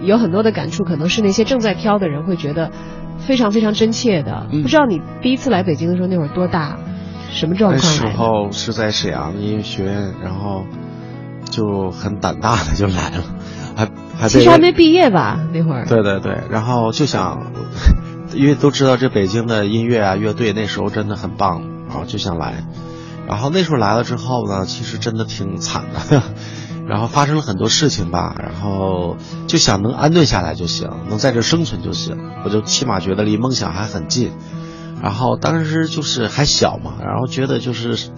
[0.00, 2.70] 有很多的感触，可能是那些正在飘的人会觉得
[3.18, 4.46] 非常非常真切的。
[4.50, 6.78] 嗯不知道你第一次来北京的时候那会儿多大，
[7.28, 8.16] 什么状况那时？
[8.16, 10.64] 候是在沈阳音乐学院，然后
[11.50, 13.24] 就很胆大的就来了，
[13.76, 15.86] 还还其实还没毕业吧那会儿。
[15.86, 17.52] 对对对，然后就想，
[18.34, 22.64] 因为都知道这北京的音乐啊乐队那时候真的很棒，然后就想来，
[23.28, 26.22] 然后那时候来了之后呢，其实真的挺惨的，
[26.88, 34.32] 然后发生了很多事情吧，然后就想能安顿下来就行，能在这生存就行，我就起码觉得离梦想还很近，
[35.02, 38.10] 然后当时就是还小嘛，然后觉得就是。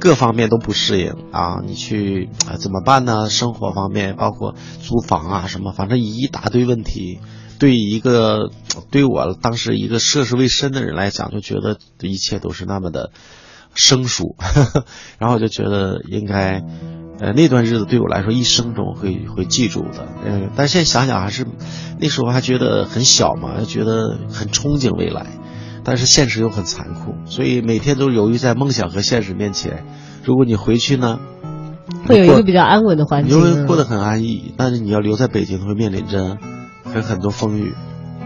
[0.00, 1.60] 各方面都不适应啊！
[1.66, 3.28] 你去啊怎么办呢？
[3.30, 7.20] 生活方面，包括租房啊什么，反正一大堆问题。
[7.58, 8.50] 对一个
[8.92, 13.10] 对我当时一个涉世未深的人来讲，就觉得一切都是那么的
[13.74, 14.36] 生疏，
[15.18, 16.62] 然后我就觉得应该，
[17.18, 20.06] 呃，那段日子对我来说一生中会会记住的。
[20.24, 21.48] 嗯，但现在想想还是
[21.98, 25.26] 那时候还觉得很小嘛，觉得很憧憬未来。
[25.88, 29.86] 但是现实又很残酷，所以每天都犹豫在梦想和现实面前。
[30.22, 31.18] 如果你回去呢，
[32.06, 33.42] 会有一个比较安稳的环境你。
[33.42, 34.52] 就会过得很安逸。
[34.58, 36.36] 但是你要留在北京，会面临着
[36.84, 37.72] 很很多风雨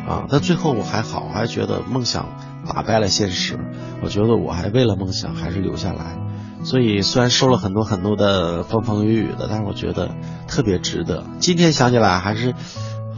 [0.09, 0.27] 啊。
[0.29, 2.31] 但最后我还好，我还觉得梦想
[2.67, 3.57] 打败了现实。
[4.03, 6.19] 我觉得我还为了梦想还是留下来。
[6.65, 10.11] 所以虽然受了很多很多的风风雨雨的，但是我觉得
[10.49, 11.25] 特别值得。
[11.39, 12.55] 今天想起来还是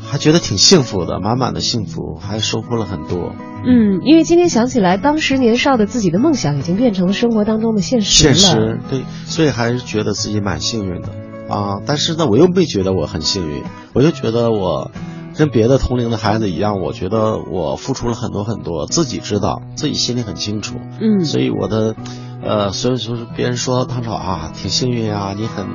[0.07, 3.35] 还觉得挺幸福的，满满的幸福，还收获了很多。
[3.67, 8.35] 嗯，因为今天想起来，当时年少的自己的梦想已经变成了生活当中的现实了。
[8.35, 11.09] 现实对，所以还是觉得自己蛮幸运的
[11.49, 11.81] 啊。
[11.87, 13.63] 但是呢，我又没觉得我很幸运，
[13.95, 14.91] 我就觉得我
[15.37, 20.77] 跟别的同龄的孩子一样，我觉得我付出了很多很多，自己知道，自己心里很清楚。
[21.01, 21.97] 嗯，所以我的，
[22.45, 25.67] 呃，所以说别人说唐朝啊挺幸运啊，你很，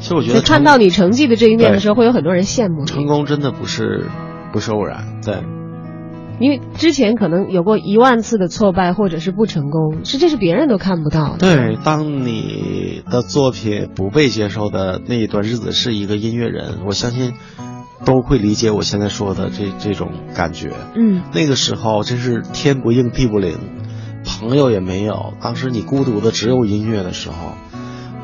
[0.00, 4.06] 其实我觉得就看到你成绩的这一面的时候，会有很多人羡慕成，功真的不是
[4.52, 5.42] 不是偶然，对。
[6.40, 11.38] 因为之前可能有过一万次的挫败或者是不成功，是这是别人都看不到的。
[11.38, 17.34] 对，当你的作品不被接受的那一段日子，是一个音乐人，我相信
[18.04, 20.72] 都会理解我现在说的这这种感觉。
[20.96, 23.56] 嗯，那个时候真是天不应地不灵，
[24.24, 27.36] 朋友也没有，当时你孤独的只有音乐的时候，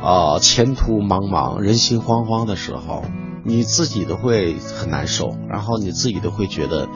[0.03, 3.05] 呃，前途茫茫，人心惶惶的时候，
[3.45, 6.89] 你自己都会很难受，然后你自己都会觉得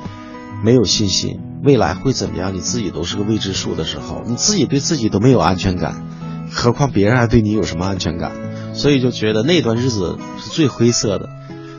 [0.64, 6.06] 没有信心，未来会怎么样，你自己都是个未知数的时候，你自己对自己都没有安全感，
[6.50, 8.32] 何况别人还对你有什么安全感？
[8.72, 11.28] 所以就觉得那段日子是最灰色的，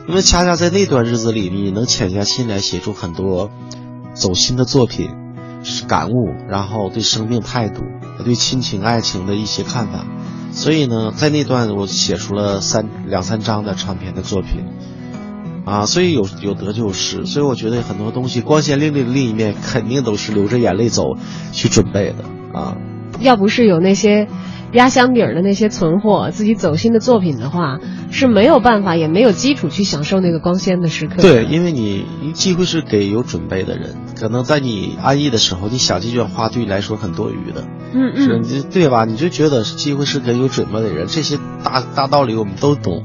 [0.08, 3.50] 因为恰恰在那段日子里，你能潜下心来写出很多
[4.14, 5.10] 走心的作品。
[5.86, 7.82] 感悟，然后对生命态度，
[8.24, 10.04] 对亲情爱情的一些看法。
[10.52, 14.64] 所以呢，在那段我写出了三两三张的长篇的作品，
[15.64, 17.26] 啊，所以有有得就有失。
[17.26, 21.16] 所以我觉得很多东西光鲜亮丽的另一面，肯定都是流着眼泪走
[21.52, 22.76] 去准备的啊。
[23.20, 24.28] 要不是有那些
[24.72, 27.78] 压箱底儿的那些存货，自己走心的作品的话，
[28.10, 31.22] 是没有办法，也没有基础去享受那个光鲜的时刻的。
[31.22, 37.64] 对，因为你机会是给有准备的人，可能在你安逸的时候，你想这句话对你来说很多余的。
[37.94, 39.04] 嗯是，嗯，你对吧？
[39.04, 43.04] 你就觉得机会是给有准备的人，这些大大道理我们都懂，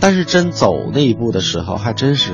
[0.00, 2.32] 但是真走那一步的时候，还真是，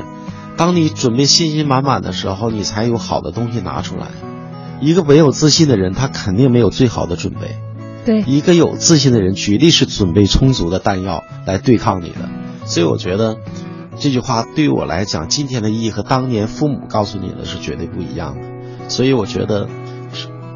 [0.56, 4.06] 当你准备信心满满的时候，你才有好的东西拿出来。
[4.80, 7.58] 一个没有自信的人，他肯定没有最好的准备；
[8.08, 12.30] 对，一个有自信的人，绝对是准备充足的弹药来对抗你的。
[12.64, 13.36] 所以我觉得，
[13.98, 18.88] 这句话对于我来讲，今天的意义和当年父母告诉你的是绝对不一样的。
[18.88, 19.68] 所以我觉得，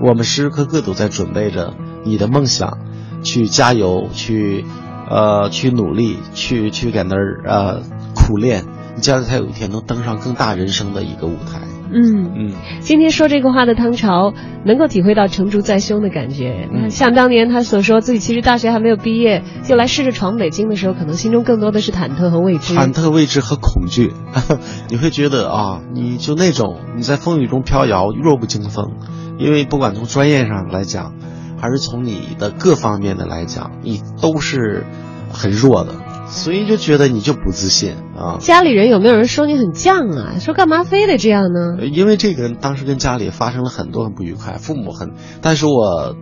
[0.01, 1.75] 我们时时刻刻都在准备着
[2.07, 2.79] 你的梦想，
[3.23, 4.65] 去加油，去，
[5.11, 7.83] 呃，去努力，去去在那儿呃
[8.15, 8.65] 苦练，
[8.97, 11.61] 你将来才有一天能登上更大人生的一个舞台。
[11.93, 12.33] 嗯。
[12.35, 14.33] 嗯，今天说这个话的汤潮，
[14.65, 16.69] 能够体会到成竹在胸的感觉。
[16.73, 22.75] 嗯像当年他所说自己其实大学还没有毕业，就来试着闯北京的时候，可能心中更多的是忐忑和未知。
[22.75, 24.13] 忐忑、未知和恐惧，
[24.89, 28.93] 你会觉得啊，你就那种你在风雨中飘摇，弱不禁风，
[29.39, 31.15] 因为不管从专业上来讲，
[31.61, 34.85] 还是从你的各方面的来讲，你都是
[35.33, 35.95] 很弱的，
[36.33, 38.39] 所以就觉得你就不自信啊。
[38.41, 40.39] 家里人有没有人说你很犟啊？
[40.41, 41.85] 说干嘛非得这样呢？
[41.87, 46.17] 因为这个当时跟家里发生了很多很不愉快，父母很，但是我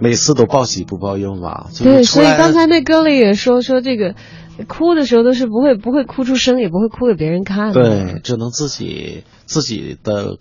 [0.00, 4.14] 每次都报喜不报忧嘛，就是对，所以刚才那歌里也说说这个，
[4.66, 7.82] 哭的时候都是不会不会哭出声，也不会哭给别人看的。
[7.82, 10.38] 对，只能自己自己的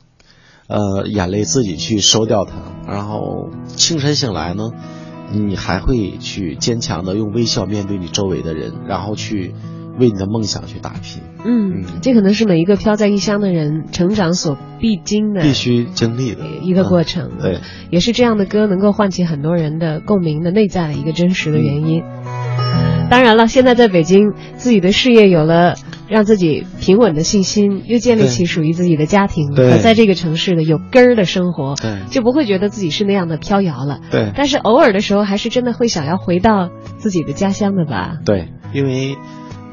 [0.67, 4.71] 呃眼泪自己去收掉它，然后清晨醒来呢，
[5.31, 9.53] 你还会去坚强的用微笑面对你周围的人，然后去
[9.97, 16.45] 为你的梦想去打拼，嗯嗯，这可能是每一个飘在异乡的人成长所必经的必须经历的。
[16.61, 17.31] 一个过程。
[17.37, 17.59] 嗯对，
[17.91, 22.03] 也是这样的歌能够唤起很多人的共鸣的内在的一个真实的原因。
[23.09, 25.75] 当然了，现在在北京，自己的事业有了
[26.07, 31.75] 让自己平稳的信心，又建立起属于自己的家庭和在这个城市的有根儿的生活，
[32.09, 33.99] 就不会觉得自己是那样的飘摇了。
[34.11, 38.17] 对但是偶尔的时候，还是真的会想要回到自己的家乡的吧？
[38.25, 39.17] 对，因为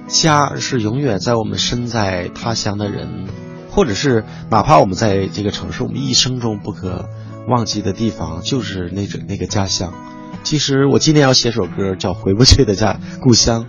[0.07, 3.27] 家是永远在我们身在他乡的人，
[3.71, 7.09] 或者是哪怕我们在这个城市，我们一生中不可
[7.49, 9.93] 忘记的地方，就是那种那个家乡。
[10.45, 13.65] 其实我今天要写首歌，叫《回不去的家故乡》。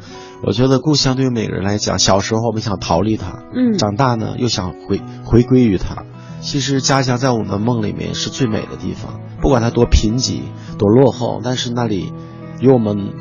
[0.46, 6.04] 我觉得故乡对于每个人来讲，小时候我们想逃离它，嗯长大呢又想回回归于它。
[6.42, 10.42] 其实家乡在我们的梦里面是最美的地方，不管它多贫瘠、
[10.78, 12.12] 多落后，但是那里
[12.60, 13.14] 有我们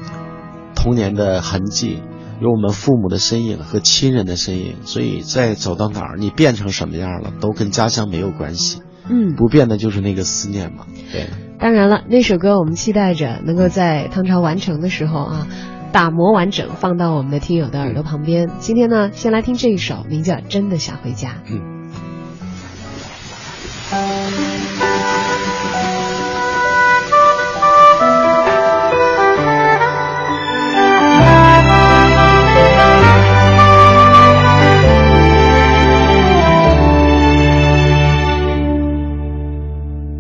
[0.75, 2.03] 童年的痕迹，
[2.41, 4.79] 有我们父母的身影和亲人的身影。
[4.85, 10.87] 所以再走到哪儿，你变成什么样了，都跟家乡没有关系，嗯，不变的就是那个思念嘛。
[11.13, 11.29] 对。
[11.61, 15.47] 当然了，那首歌我们期待着能够在唐朝完成的时候啊，
[15.93, 18.49] 打磨完整，放到我们的听友的耳朵旁边。
[18.59, 21.29] 今天呢，先来听这一首，名叫《真的想回家》。
[21.51, 21.61] 嗯。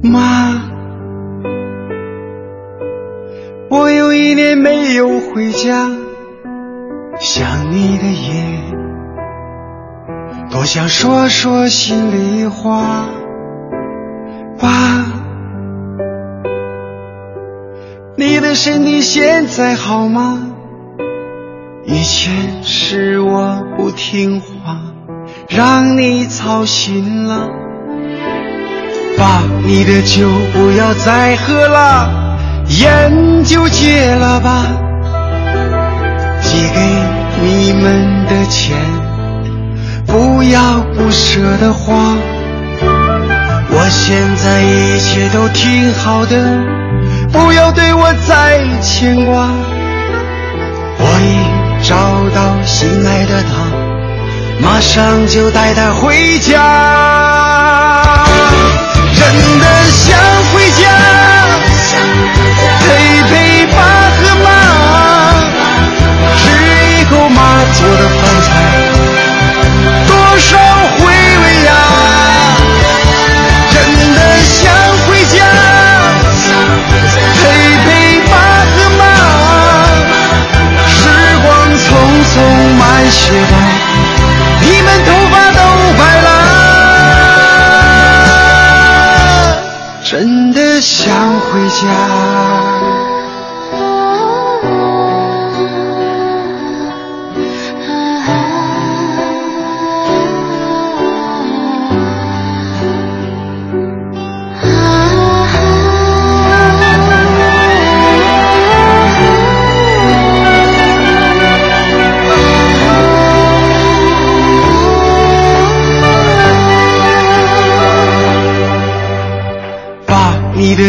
[0.03, 0.71] 妈，
[3.71, 5.89] 我有一年没有回家，
[7.19, 8.45] 想你的夜，
[10.51, 13.07] 多想说说心里话。
[14.61, 15.07] 爸，
[18.15, 20.49] 你的身体现在好吗？
[21.87, 24.83] 以前是我不听话，
[25.49, 27.49] 让你操心了。
[29.17, 32.37] 爸，你的酒不要再喝了，
[32.83, 34.82] 烟就戒了吧。
[36.53, 36.81] 寄给
[37.41, 38.77] 你们的钱，
[40.07, 41.95] 不要不舍得花。
[43.71, 46.37] 我现在一切都挺好的，
[47.33, 49.49] 不要对我再牵挂。
[50.99, 51.41] 我已
[51.83, 51.97] 找
[52.35, 53.65] 到心爱的她，
[54.61, 56.53] 马上就带她回家。
[59.15, 59.25] 真
[59.59, 60.19] 的想
[83.03, 83.57] 匆慢些吧，
[84.61, 85.59] 你们头发都
[85.99, 86.29] 白了。
[90.05, 92.22] 真的想回家。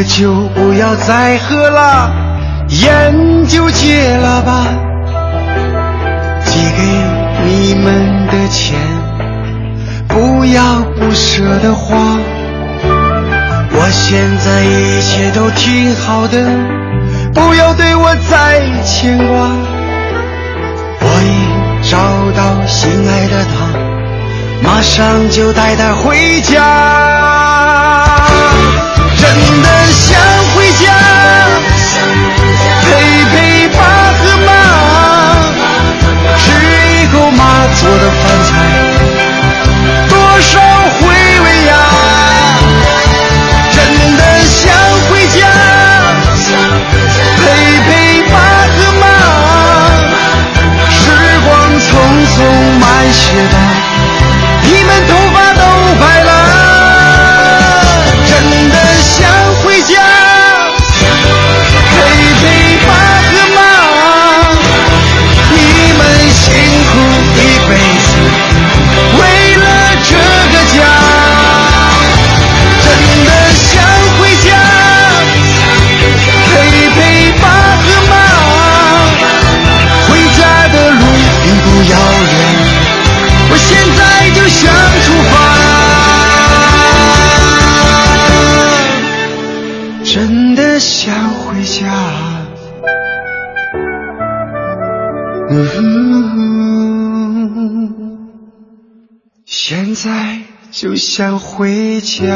[0.04, 2.12] 酒不要再喝了，
[2.70, 4.68] 烟就戒了吧。
[6.46, 6.84] 寄给
[7.46, 8.78] 你们的钱，
[10.08, 11.98] 不要不舍得花。
[13.76, 16.38] 我现在一切都挺好的，
[17.34, 19.50] 不要对我再牵挂。
[21.02, 21.98] 我已找
[22.36, 23.54] 到心爱的她，
[24.64, 26.62] 马上就带她回家。
[102.20, 102.30] 家。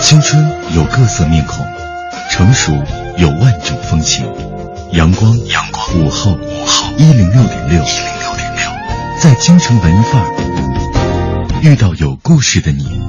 [0.00, 0.44] 青春
[0.74, 1.64] 有各色面孔，
[2.30, 2.72] 成熟
[3.16, 4.26] 有万种风情。
[4.92, 8.70] 阳光，阳光，午后，午后，一零六点六，一零六点六，
[9.20, 10.28] 在京城文艺范儿
[11.62, 13.00] 遇到有故事的你。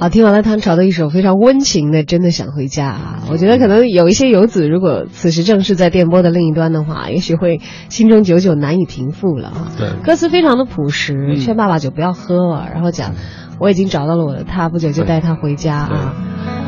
[0.00, 9.72] 好，听完了汤潮的一首非常温情的《真的想回家》啊，我觉得可能有一些游子，如果此时正是在电波的另一端的话，也许会心中久久难以平复了啊。
[9.76, 13.16] 对歌词非常的朴实，劝爸爸就不要喝了，然后讲
[13.58, 16.14] 我已经找到了我的他，不久就带他回家啊。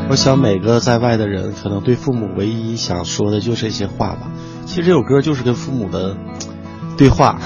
[0.09, 4.29] 我想每个在外的人，可能对父母唯一想说的就这些话吧。
[4.65, 6.17] 其实这首歌就是跟父母的
[6.97, 7.39] 对话，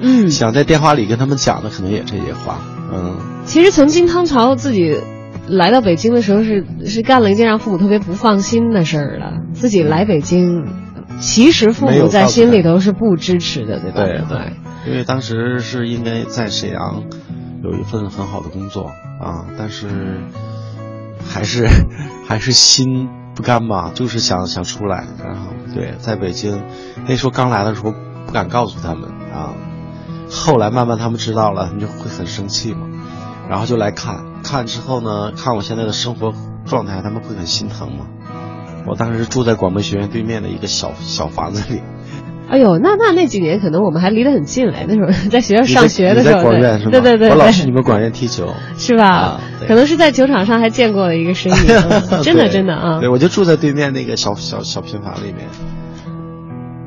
[0.00, 2.60] 嗯 想在电话里跟他们讲的可能也这些话，
[2.92, 5.00] 嗯，其实曾经汤潮自己
[5.48, 10.66] 来到北京的时候是是干了一件让父母特别不放心的事儿了，自己来北京，
[11.20, 14.04] 其实父母在心里头是不支持的，对吧？
[14.04, 14.52] 对对，
[14.92, 17.04] 因为当时是因为在沈阳
[17.62, 20.20] 有一份很好的工作啊，但是
[21.24, 21.66] 还是
[22.26, 26.62] 还是心不甘吧，就是想想出来，然后对，在北京
[27.08, 27.92] 那时候刚来的时候
[28.26, 29.54] 不敢告诉他们啊，
[30.30, 32.86] 后来慢慢他们知道了，他们就会很生气嘛，
[33.50, 36.32] 然后就来看看之后呢，看我现在的生活
[36.66, 38.06] 状态，他们会很心疼吗。
[38.86, 41.80] 我当时住在广播学院对面的一个小小房子里，
[42.50, 46.50] 哎呦，那那那几年可能我们还离得很近嘞，那时候 在学校上学的时候？
[46.90, 48.52] 对对对，我老对去你们广院踢球。
[48.76, 49.08] 是吧？
[49.08, 51.58] 啊可能是在球场上还见过了一个身影，
[52.10, 53.08] 嗯 真的真的啊对，。
[53.08, 55.46] 我就住在对面那个小小小平房里面，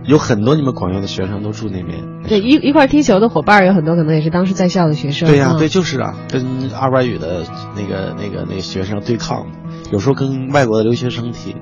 [0.07, 2.21] 有很多你们广院的学生都住那边。
[2.27, 5.27] 对，一一块踢球的伙伴有很多，可能也是当时在校的学生。
[5.27, 7.43] 对呀、啊对，就是啊，跟二外语的
[7.75, 9.47] 那个那个那个学生对抗，
[9.91, 11.55] 有时候跟外国的留学生踢。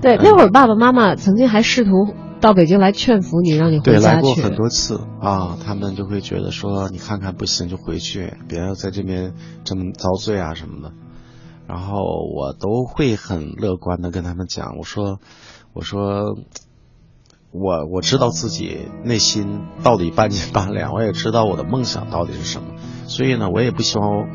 [0.00, 1.90] 对，那会儿爸爸妈妈曾经还试图
[2.40, 4.22] 到北京来劝服你，让你回对，来家去。
[4.22, 9.34] 过很多次啊，他们就会觉得说，你看看不行就回去，别要在这边
[9.64, 10.92] 这么遭罪啊什么的。
[11.66, 11.96] 然后
[12.36, 15.18] 我都会很乐观的跟他们讲，我说，
[15.72, 16.36] 我说，
[17.54, 22.74] 我我知道自己内心到底半斤八两，我也知道我的梦想到底是什么，
[23.06, 24.26] 所以呢，我也不希望，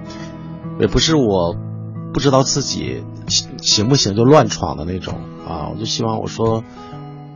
[0.79, 1.53] 也不是我
[2.13, 5.15] 不知道自己行行不行就乱闯的那种
[5.45, 6.63] 啊，我就希望我说。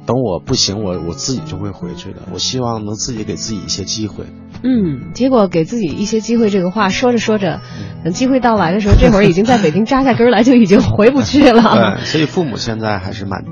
[0.05, 2.23] 等我不行，我我自己就会回去的。
[2.33, 4.25] 我希望能自己给自己一些机会。
[4.61, 7.61] 嗯，结果给自己一些机会，这个话说着说着，
[8.03, 11.61] 等机会到来的时候，这会儿已经在北京扎下根儿来，就已经回不去了。
[11.95, 13.45] 对， 所以父母现在还是蛮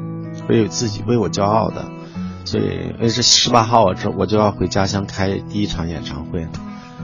[0.50, 1.86] 为自己为我骄傲的。
[2.52, 6.46] 所以，而且十八号我这我就要回家乡开第一场演唱会，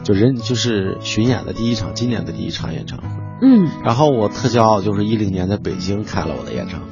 [0.04, 3.06] 就人就是巡演的第一场，今年的第一场演唱会。
[3.42, 6.88] 嗯，然后我特骄傲，就是一零年在北京开了我的演唱会，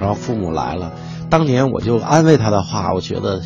[0.00, 0.94] 然后父母来了，
[1.28, 3.42] 当年我就安慰他的话，我觉得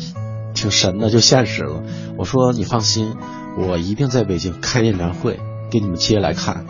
[0.53, 1.83] 挺神的，就现实了。
[2.17, 3.17] 我说你放心，
[3.57, 6.65] 我一定在北京开演唱会，给你们接来看。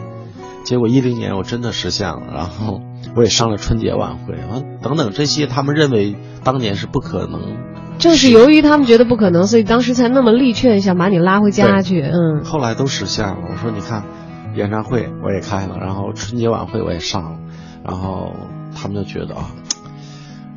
[0.64, 2.82] 结果一零年我真的实现了，然后
[3.16, 7.58] 我也上了春节晚会，啊等等这些他们认为当年是不可能，
[8.00, 12.02] 正是由于他们觉得不可能，所以当时才那么力劝想把你拉回家去。
[12.02, 13.38] 嗯，后来都实现了。
[13.52, 14.04] 我说你看，
[14.56, 17.40] 演唱会我也开了，然后春节晚会我也上了，
[17.86, 18.34] 然后
[18.76, 19.52] 他们就觉得啊，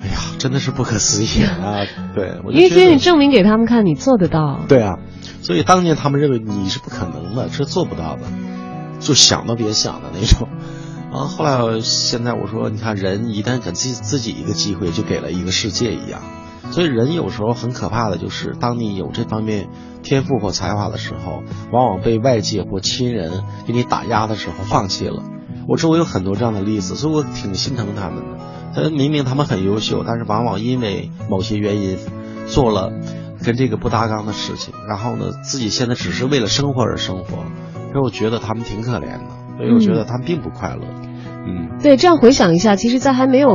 [0.01, 1.85] 哎呀，真的是不可思议啊！
[2.15, 4.61] 对，因为其实你证明给他们看，你做得到。
[4.69, 4.99] 对啊，
[5.43, 8.23] 所以当年他们认为你是不可能的，是做不到的，
[9.01, 10.49] 就想都别想的那种。
[11.13, 16.21] 然后后来现在我说，你看人一旦给自己自己一个机会，就给了一个世界一样。
[16.73, 19.69] 所以人有时候很可怕的就是，当你有这方面
[20.03, 25.23] 天赋或才华的时候，往往被外界或亲人给你打压的时候放弃了。
[25.69, 28.25] 我周围有很多这样的例子，所以我挺心疼他们的。
[28.75, 31.97] 他明明他们很优秀，但是往往因为某些原因
[32.49, 32.93] 做了
[33.43, 37.45] 跟这个不搭纲的事情，然后呢，自己现在只是为了生活而生活，
[37.97, 39.25] 所以我觉得他们挺可怜的，
[39.57, 40.83] 所以我觉得他们并不快乐。
[41.49, 43.49] 嗯，对，这样回想一下，其实，在还没有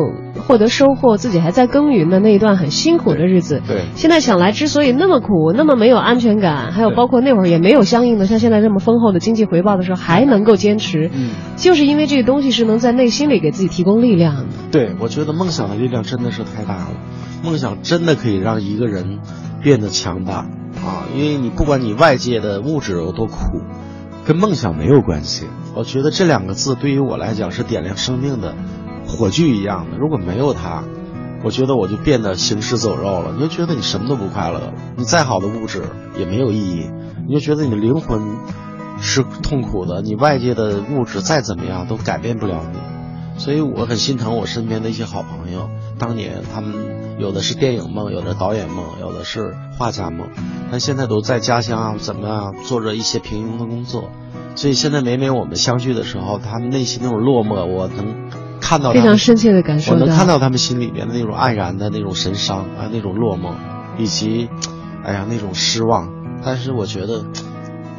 [0.47, 14.45] 获得收获，自己还在耕耘的那一段很辛苦的日子，对现在想来，之所以那么苦，那么没有安全感，还有包括那会儿也没有相应的像现在这么丰厚的经济回报的时候，还能够坚持，嗯，就是因为这个东西是能在内心里给自己提供力量的。
[14.71, 16.87] 对，我觉得梦想的力量真的是太大了，
[17.43, 19.19] 梦想真的可以让一个人
[19.61, 20.47] 变得强大
[20.83, 21.05] 啊！
[21.13, 23.59] 因为你不管你外界的物质有多苦，
[24.25, 25.47] 跟梦想没有关系。
[25.73, 28.55] 我觉得这两个字对于我来讲是点亮生命的
[29.07, 29.97] 火炬一样的。
[29.97, 30.83] 如果没有它，
[31.43, 33.31] 我觉得我就变得行尸走肉了。
[33.33, 35.83] 你就觉得你什么都不快乐，你再好的物质
[36.19, 36.91] 也没有意义，
[37.27, 38.21] 你就觉得你的灵魂
[38.99, 42.79] 是痛苦的，你外界的物质再怎么样都改变不了你。
[43.39, 46.75] 所以我很心疼我身边的一些好朋友，当年他们
[47.21, 50.27] 有的是电影梦，有的导演梦，有的是画家梦，
[50.71, 54.09] 但现在都在家乡啊，怎么样做着一些平庸的工作。
[54.55, 63.53] 所以现在每每我们相聚的时候，他们内心那种落寞，我能看到非常深切的感受我能看到他们心里面的那种黯然的那种神伤啊，那种落寞，
[63.97, 64.49] 以及，
[65.05, 66.09] 哎呀那种失望。
[66.43, 67.23] 但是我觉得，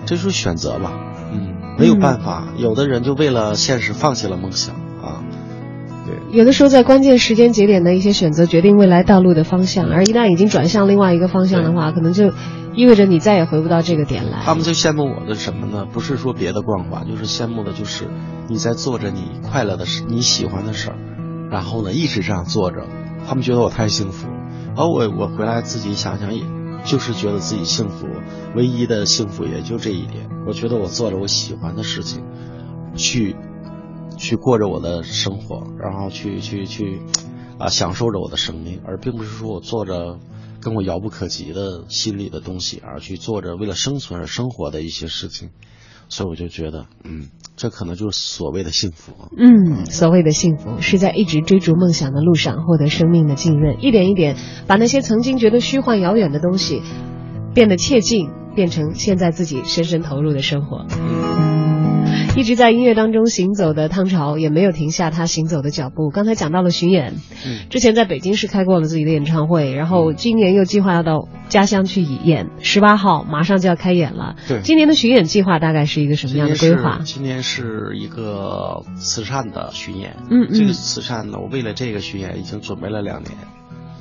[0.04, 0.92] 这就是选择吧，
[1.32, 4.74] 嗯，没有办法，有的人就为了现实放弃了梦想。
[6.32, 12.32] 有的时候，在关键时间节点的一些选择，决定未来道路的方向，而一旦已经转向另外一个方向的话，可能就
[12.74, 14.40] 意味着你再也回不到这个点来。
[14.42, 15.84] 他们最羡慕我的什么呢？
[15.92, 18.08] 不是说别的光环，就是羡慕的就是
[18.48, 20.96] 你在做着你快乐的事，你喜欢的事儿，
[21.50, 22.86] 然后呢一直这样做着，
[23.28, 24.28] 他们觉得我太幸福，
[24.74, 26.44] 而我我回来自己想想，也
[26.82, 28.06] 就是觉得自己幸福，
[28.56, 30.30] 唯一的幸福也就这一点。
[30.46, 32.24] 我觉得我做着我喜欢的事情，
[32.96, 33.36] 去
[34.22, 37.00] 去过着我的生活，然后去去去
[37.58, 40.20] 啊享受着我的生命，而并不是说我做着
[40.60, 45.50] 跟我遥不可及的心里的东西，而去做着为了生存而生活的一些事情。
[46.08, 49.12] 所以我就觉得，嗯，这可能就是所谓的幸福。
[49.36, 54.36] 嗯，所谓的幸福是在一直追逐梦想的路上获得生命的浸润，一点一点
[54.68, 56.80] 把那些曾经觉得虚幻遥远的东西
[57.54, 60.86] 变得切近，变成现在自己深深投入的生活。
[62.34, 66.08] 一直在音乐当中行走的汤潮也没有停下他行走的脚步。
[66.08, 74.36] 刚才讲到了巡演，嗯之前在北京市开过了自己的演唱会，然后今年又计划要到家乡去演，十八号马上就要开演了。
[74.48, 77.00] 对今年的巡演计划大概是一个什么样的规划？
[77.04, 83.32] 今年是一个慈善的巡演，嗯嗯这个慈善呢，我为了这个巡演已经准备了两年，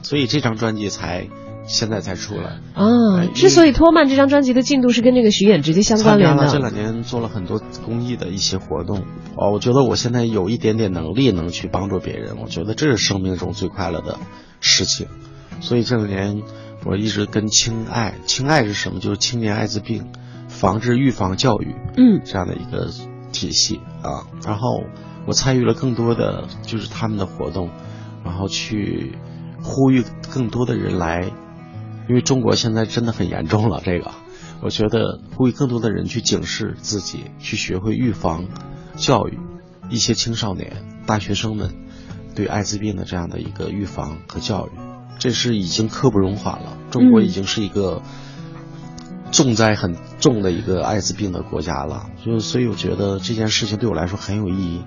[0.04, 1.28] 所以这张专辑才
[1.72, 2.60] 现在才出来。
[2.74, 6.60] 啊哎，之所以拖慢这张专辑的进度，是跟这个巡演直接相关联参加了这。
[6.60, 9.00] 两年做了很多公益的一些活动，
[9.36, 14.18] 哦，我觉得我现在有一点点能力能去帮助别人，我觉得这是生命中最快乐的
[14.60, 15.08] 事情。
[15.60, 16.44] 所以这两年
[16.86, 19.00] 我一直跟青爱，青爱是什么？
[19.00, 20.08] 就是青年艾滋病
[20.48, 22.90] 防治预防教育，嗯这样的一个
[23.32, 24.28] 体系啊。
[24.46, 24.84] 然后
[25.28, 27.70] 我参与了更多的就是他们的活动，
[28.26, 29.16] 然后去
[29.64, 30.04] 呼吁
[30.34, 31.32] 更多的人来，
[32.08, 33.82] 因为中国现在真的很严重了。
[33.84, 34.12] 这个，
[34.62, 38.48] 我觉得呼吁更多的人去警示自己，去学会预防
[38.96, 39.40] 教育，
[39.90, 41.74] 一些青少年、大学生们
[42.36, 44.72] 对艾滋病的这样的一个预防和教育，
[45.20, 46.78] 这是已经刻不容缓了。
[46.90, 48.02] 中国已经是一个。
[49.34, 54.84] 重灾很重的一个艾滋病的国家了，就是所以我觉得这件事情对我来说很有意义。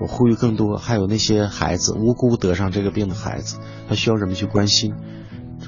[0.00, 3.58] 我呼吁更多，还有那些孩子无辜得上这个病的孩子，
[3.90, 4.94] 他需要人们去关心。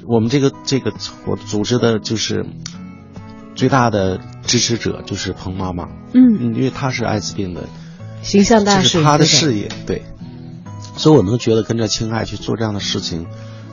[0.07, 0.93] 我们这个这个
[1.25, 2.45] 我组织的就是
[3.55, 7.63] 最大的支持者就是彭妈妈，嗯，嗯，因为她是艾滋病的，
[8.21, 10.03] 形象大使，这是她的事业，对，
[10.97, 13.25] 所以我能觉得跟着青爱去做这样的事情，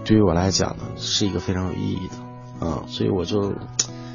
[0.05, 3.55] 对于我来讲呢是一个非常有意义的，啊、所以我就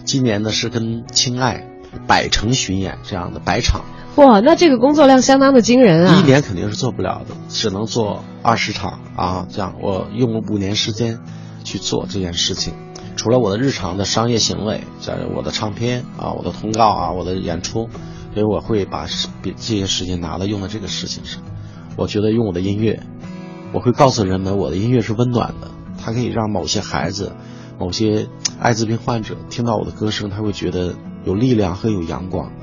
[0.06, 1.68] 今年呢是跟青爱
[2.08, 3.84] 百城巡演这样的百场，
[4.16, 6.20] 哇，那这个工作量相当的惊人啊！
[6.20, 11.20] 一年肯定是做不了的，只能做二十场啊，这样我用了五年时间
[11.68, 12.74] 去做这件事情。
[13.18, 17.90] 除了我的日常的商业行为，在我的唱片啊、我的通告啊、我的演出，
[18.34, 21.42] 所以我会把这些时间拿来用在这个事情上。
[21.98, 23.04] 我觉得用我的音乐，
[23.74, 27.36] 我会告诉人们我的音乐是温暖的，它可以让某些孩子、
[27.78, 30.96] 某些艾滋病患者听到我的歌声，他会觉得
[31.26, 32.54] 有力量和有阳光。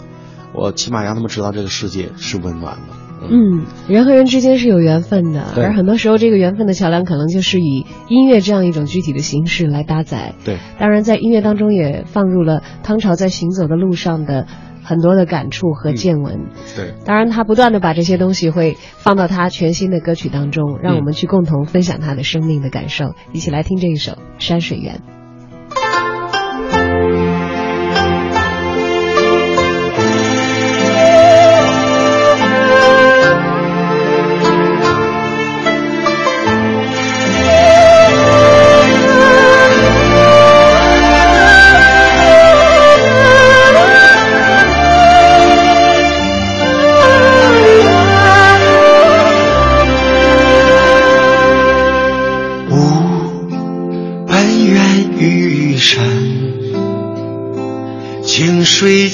[0.55, 3.04] 我起码让他们知道这个世界是温暖的。
[3.31, 10.35] 嗯，人和人之间是有缘分的，而很多时候这个缘分的桥梁可能就是以音乐这样一种具体的形式来搭载。
[10.45, 14.47] 对，当然，在音乐当中也放入了汤潮在行走的路上的
[14.83, 16.47] 很多的感触和见闻。
[16.77, 16.95] 对。
[17.05, 23.15] 当然，他不断的把这些东西会放到他全新的歌曲当中，让我们去共同分享他的生命的感受。
[23.33, 24.97] 一起来听这一首《山水缘》。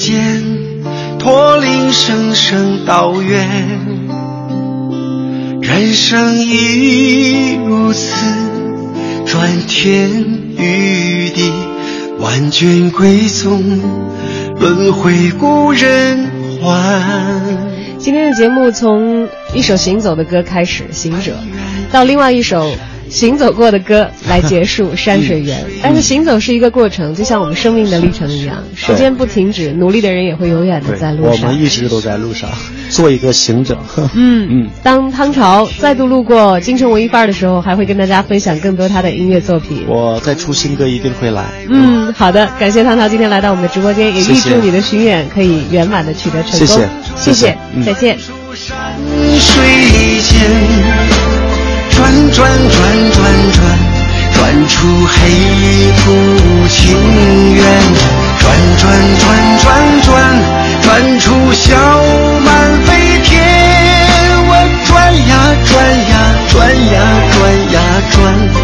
[0.01, 0.43] 间，
[1.19, 3.47] 驼铃声声道远。
[5.61, 8.15] 人生亦如此，
[9.27, 10.09] 转天
[10.57, 11.51] 与地，
[12.17, 13.63] 万卷归宗，
[14.59, 16.31] 轮回故人
[16.63, 17.39] 还。
[17.99, 21.33] 今天的节目从一首行走的歌开始，《行者》，
[21.93, 22.73] 到另外一首
[23.11, 25.59] 行走过的歌来结束《山水缘》。
[25.83, 31.61] 但是行走是一个过程，就像我们生命的历程一样，时间不停止，努力的人也会永远的，在路上我们。
[31.61, 32.49] 一直都在路上，
[32.89, 33.77] 做一个行者。
[34.15, 39.83] 嗯嗯，当汤潮再度路过京城文艺范儿的时候，还会跟大家分享更多他的音乐作品。
[39.87, 41.43] 我再出新歌一定会来。
[41.69, 46.59] 嗯，好的，感谢汤潮今天来到我们的直播间，也预祝你的巡演可以圆满的取得成功。
[46.59, 46.87] 谢谢
[47.17, 48.17] 谢谢谢嗯再见。
[48.53, 48.97] 山
[49.37, 51.50] 水间，
[52.01, 53.61] 转转转转转
[54.33, 57.63] 转出黑土情缘
[58.39, 58.83] 转转
[59.19, 61.75] 转转转转出小
[62.43, 63.39] 满飞天。
[64.49, 64.51] 我
[64.87, 65.31] 转呀
[65.63, 65.73] 转
[66.09, 66.13] 呀
[66.49, 66.95] 转呀
[67.37, 67.79] 转呀
[68.09, 68.60] 转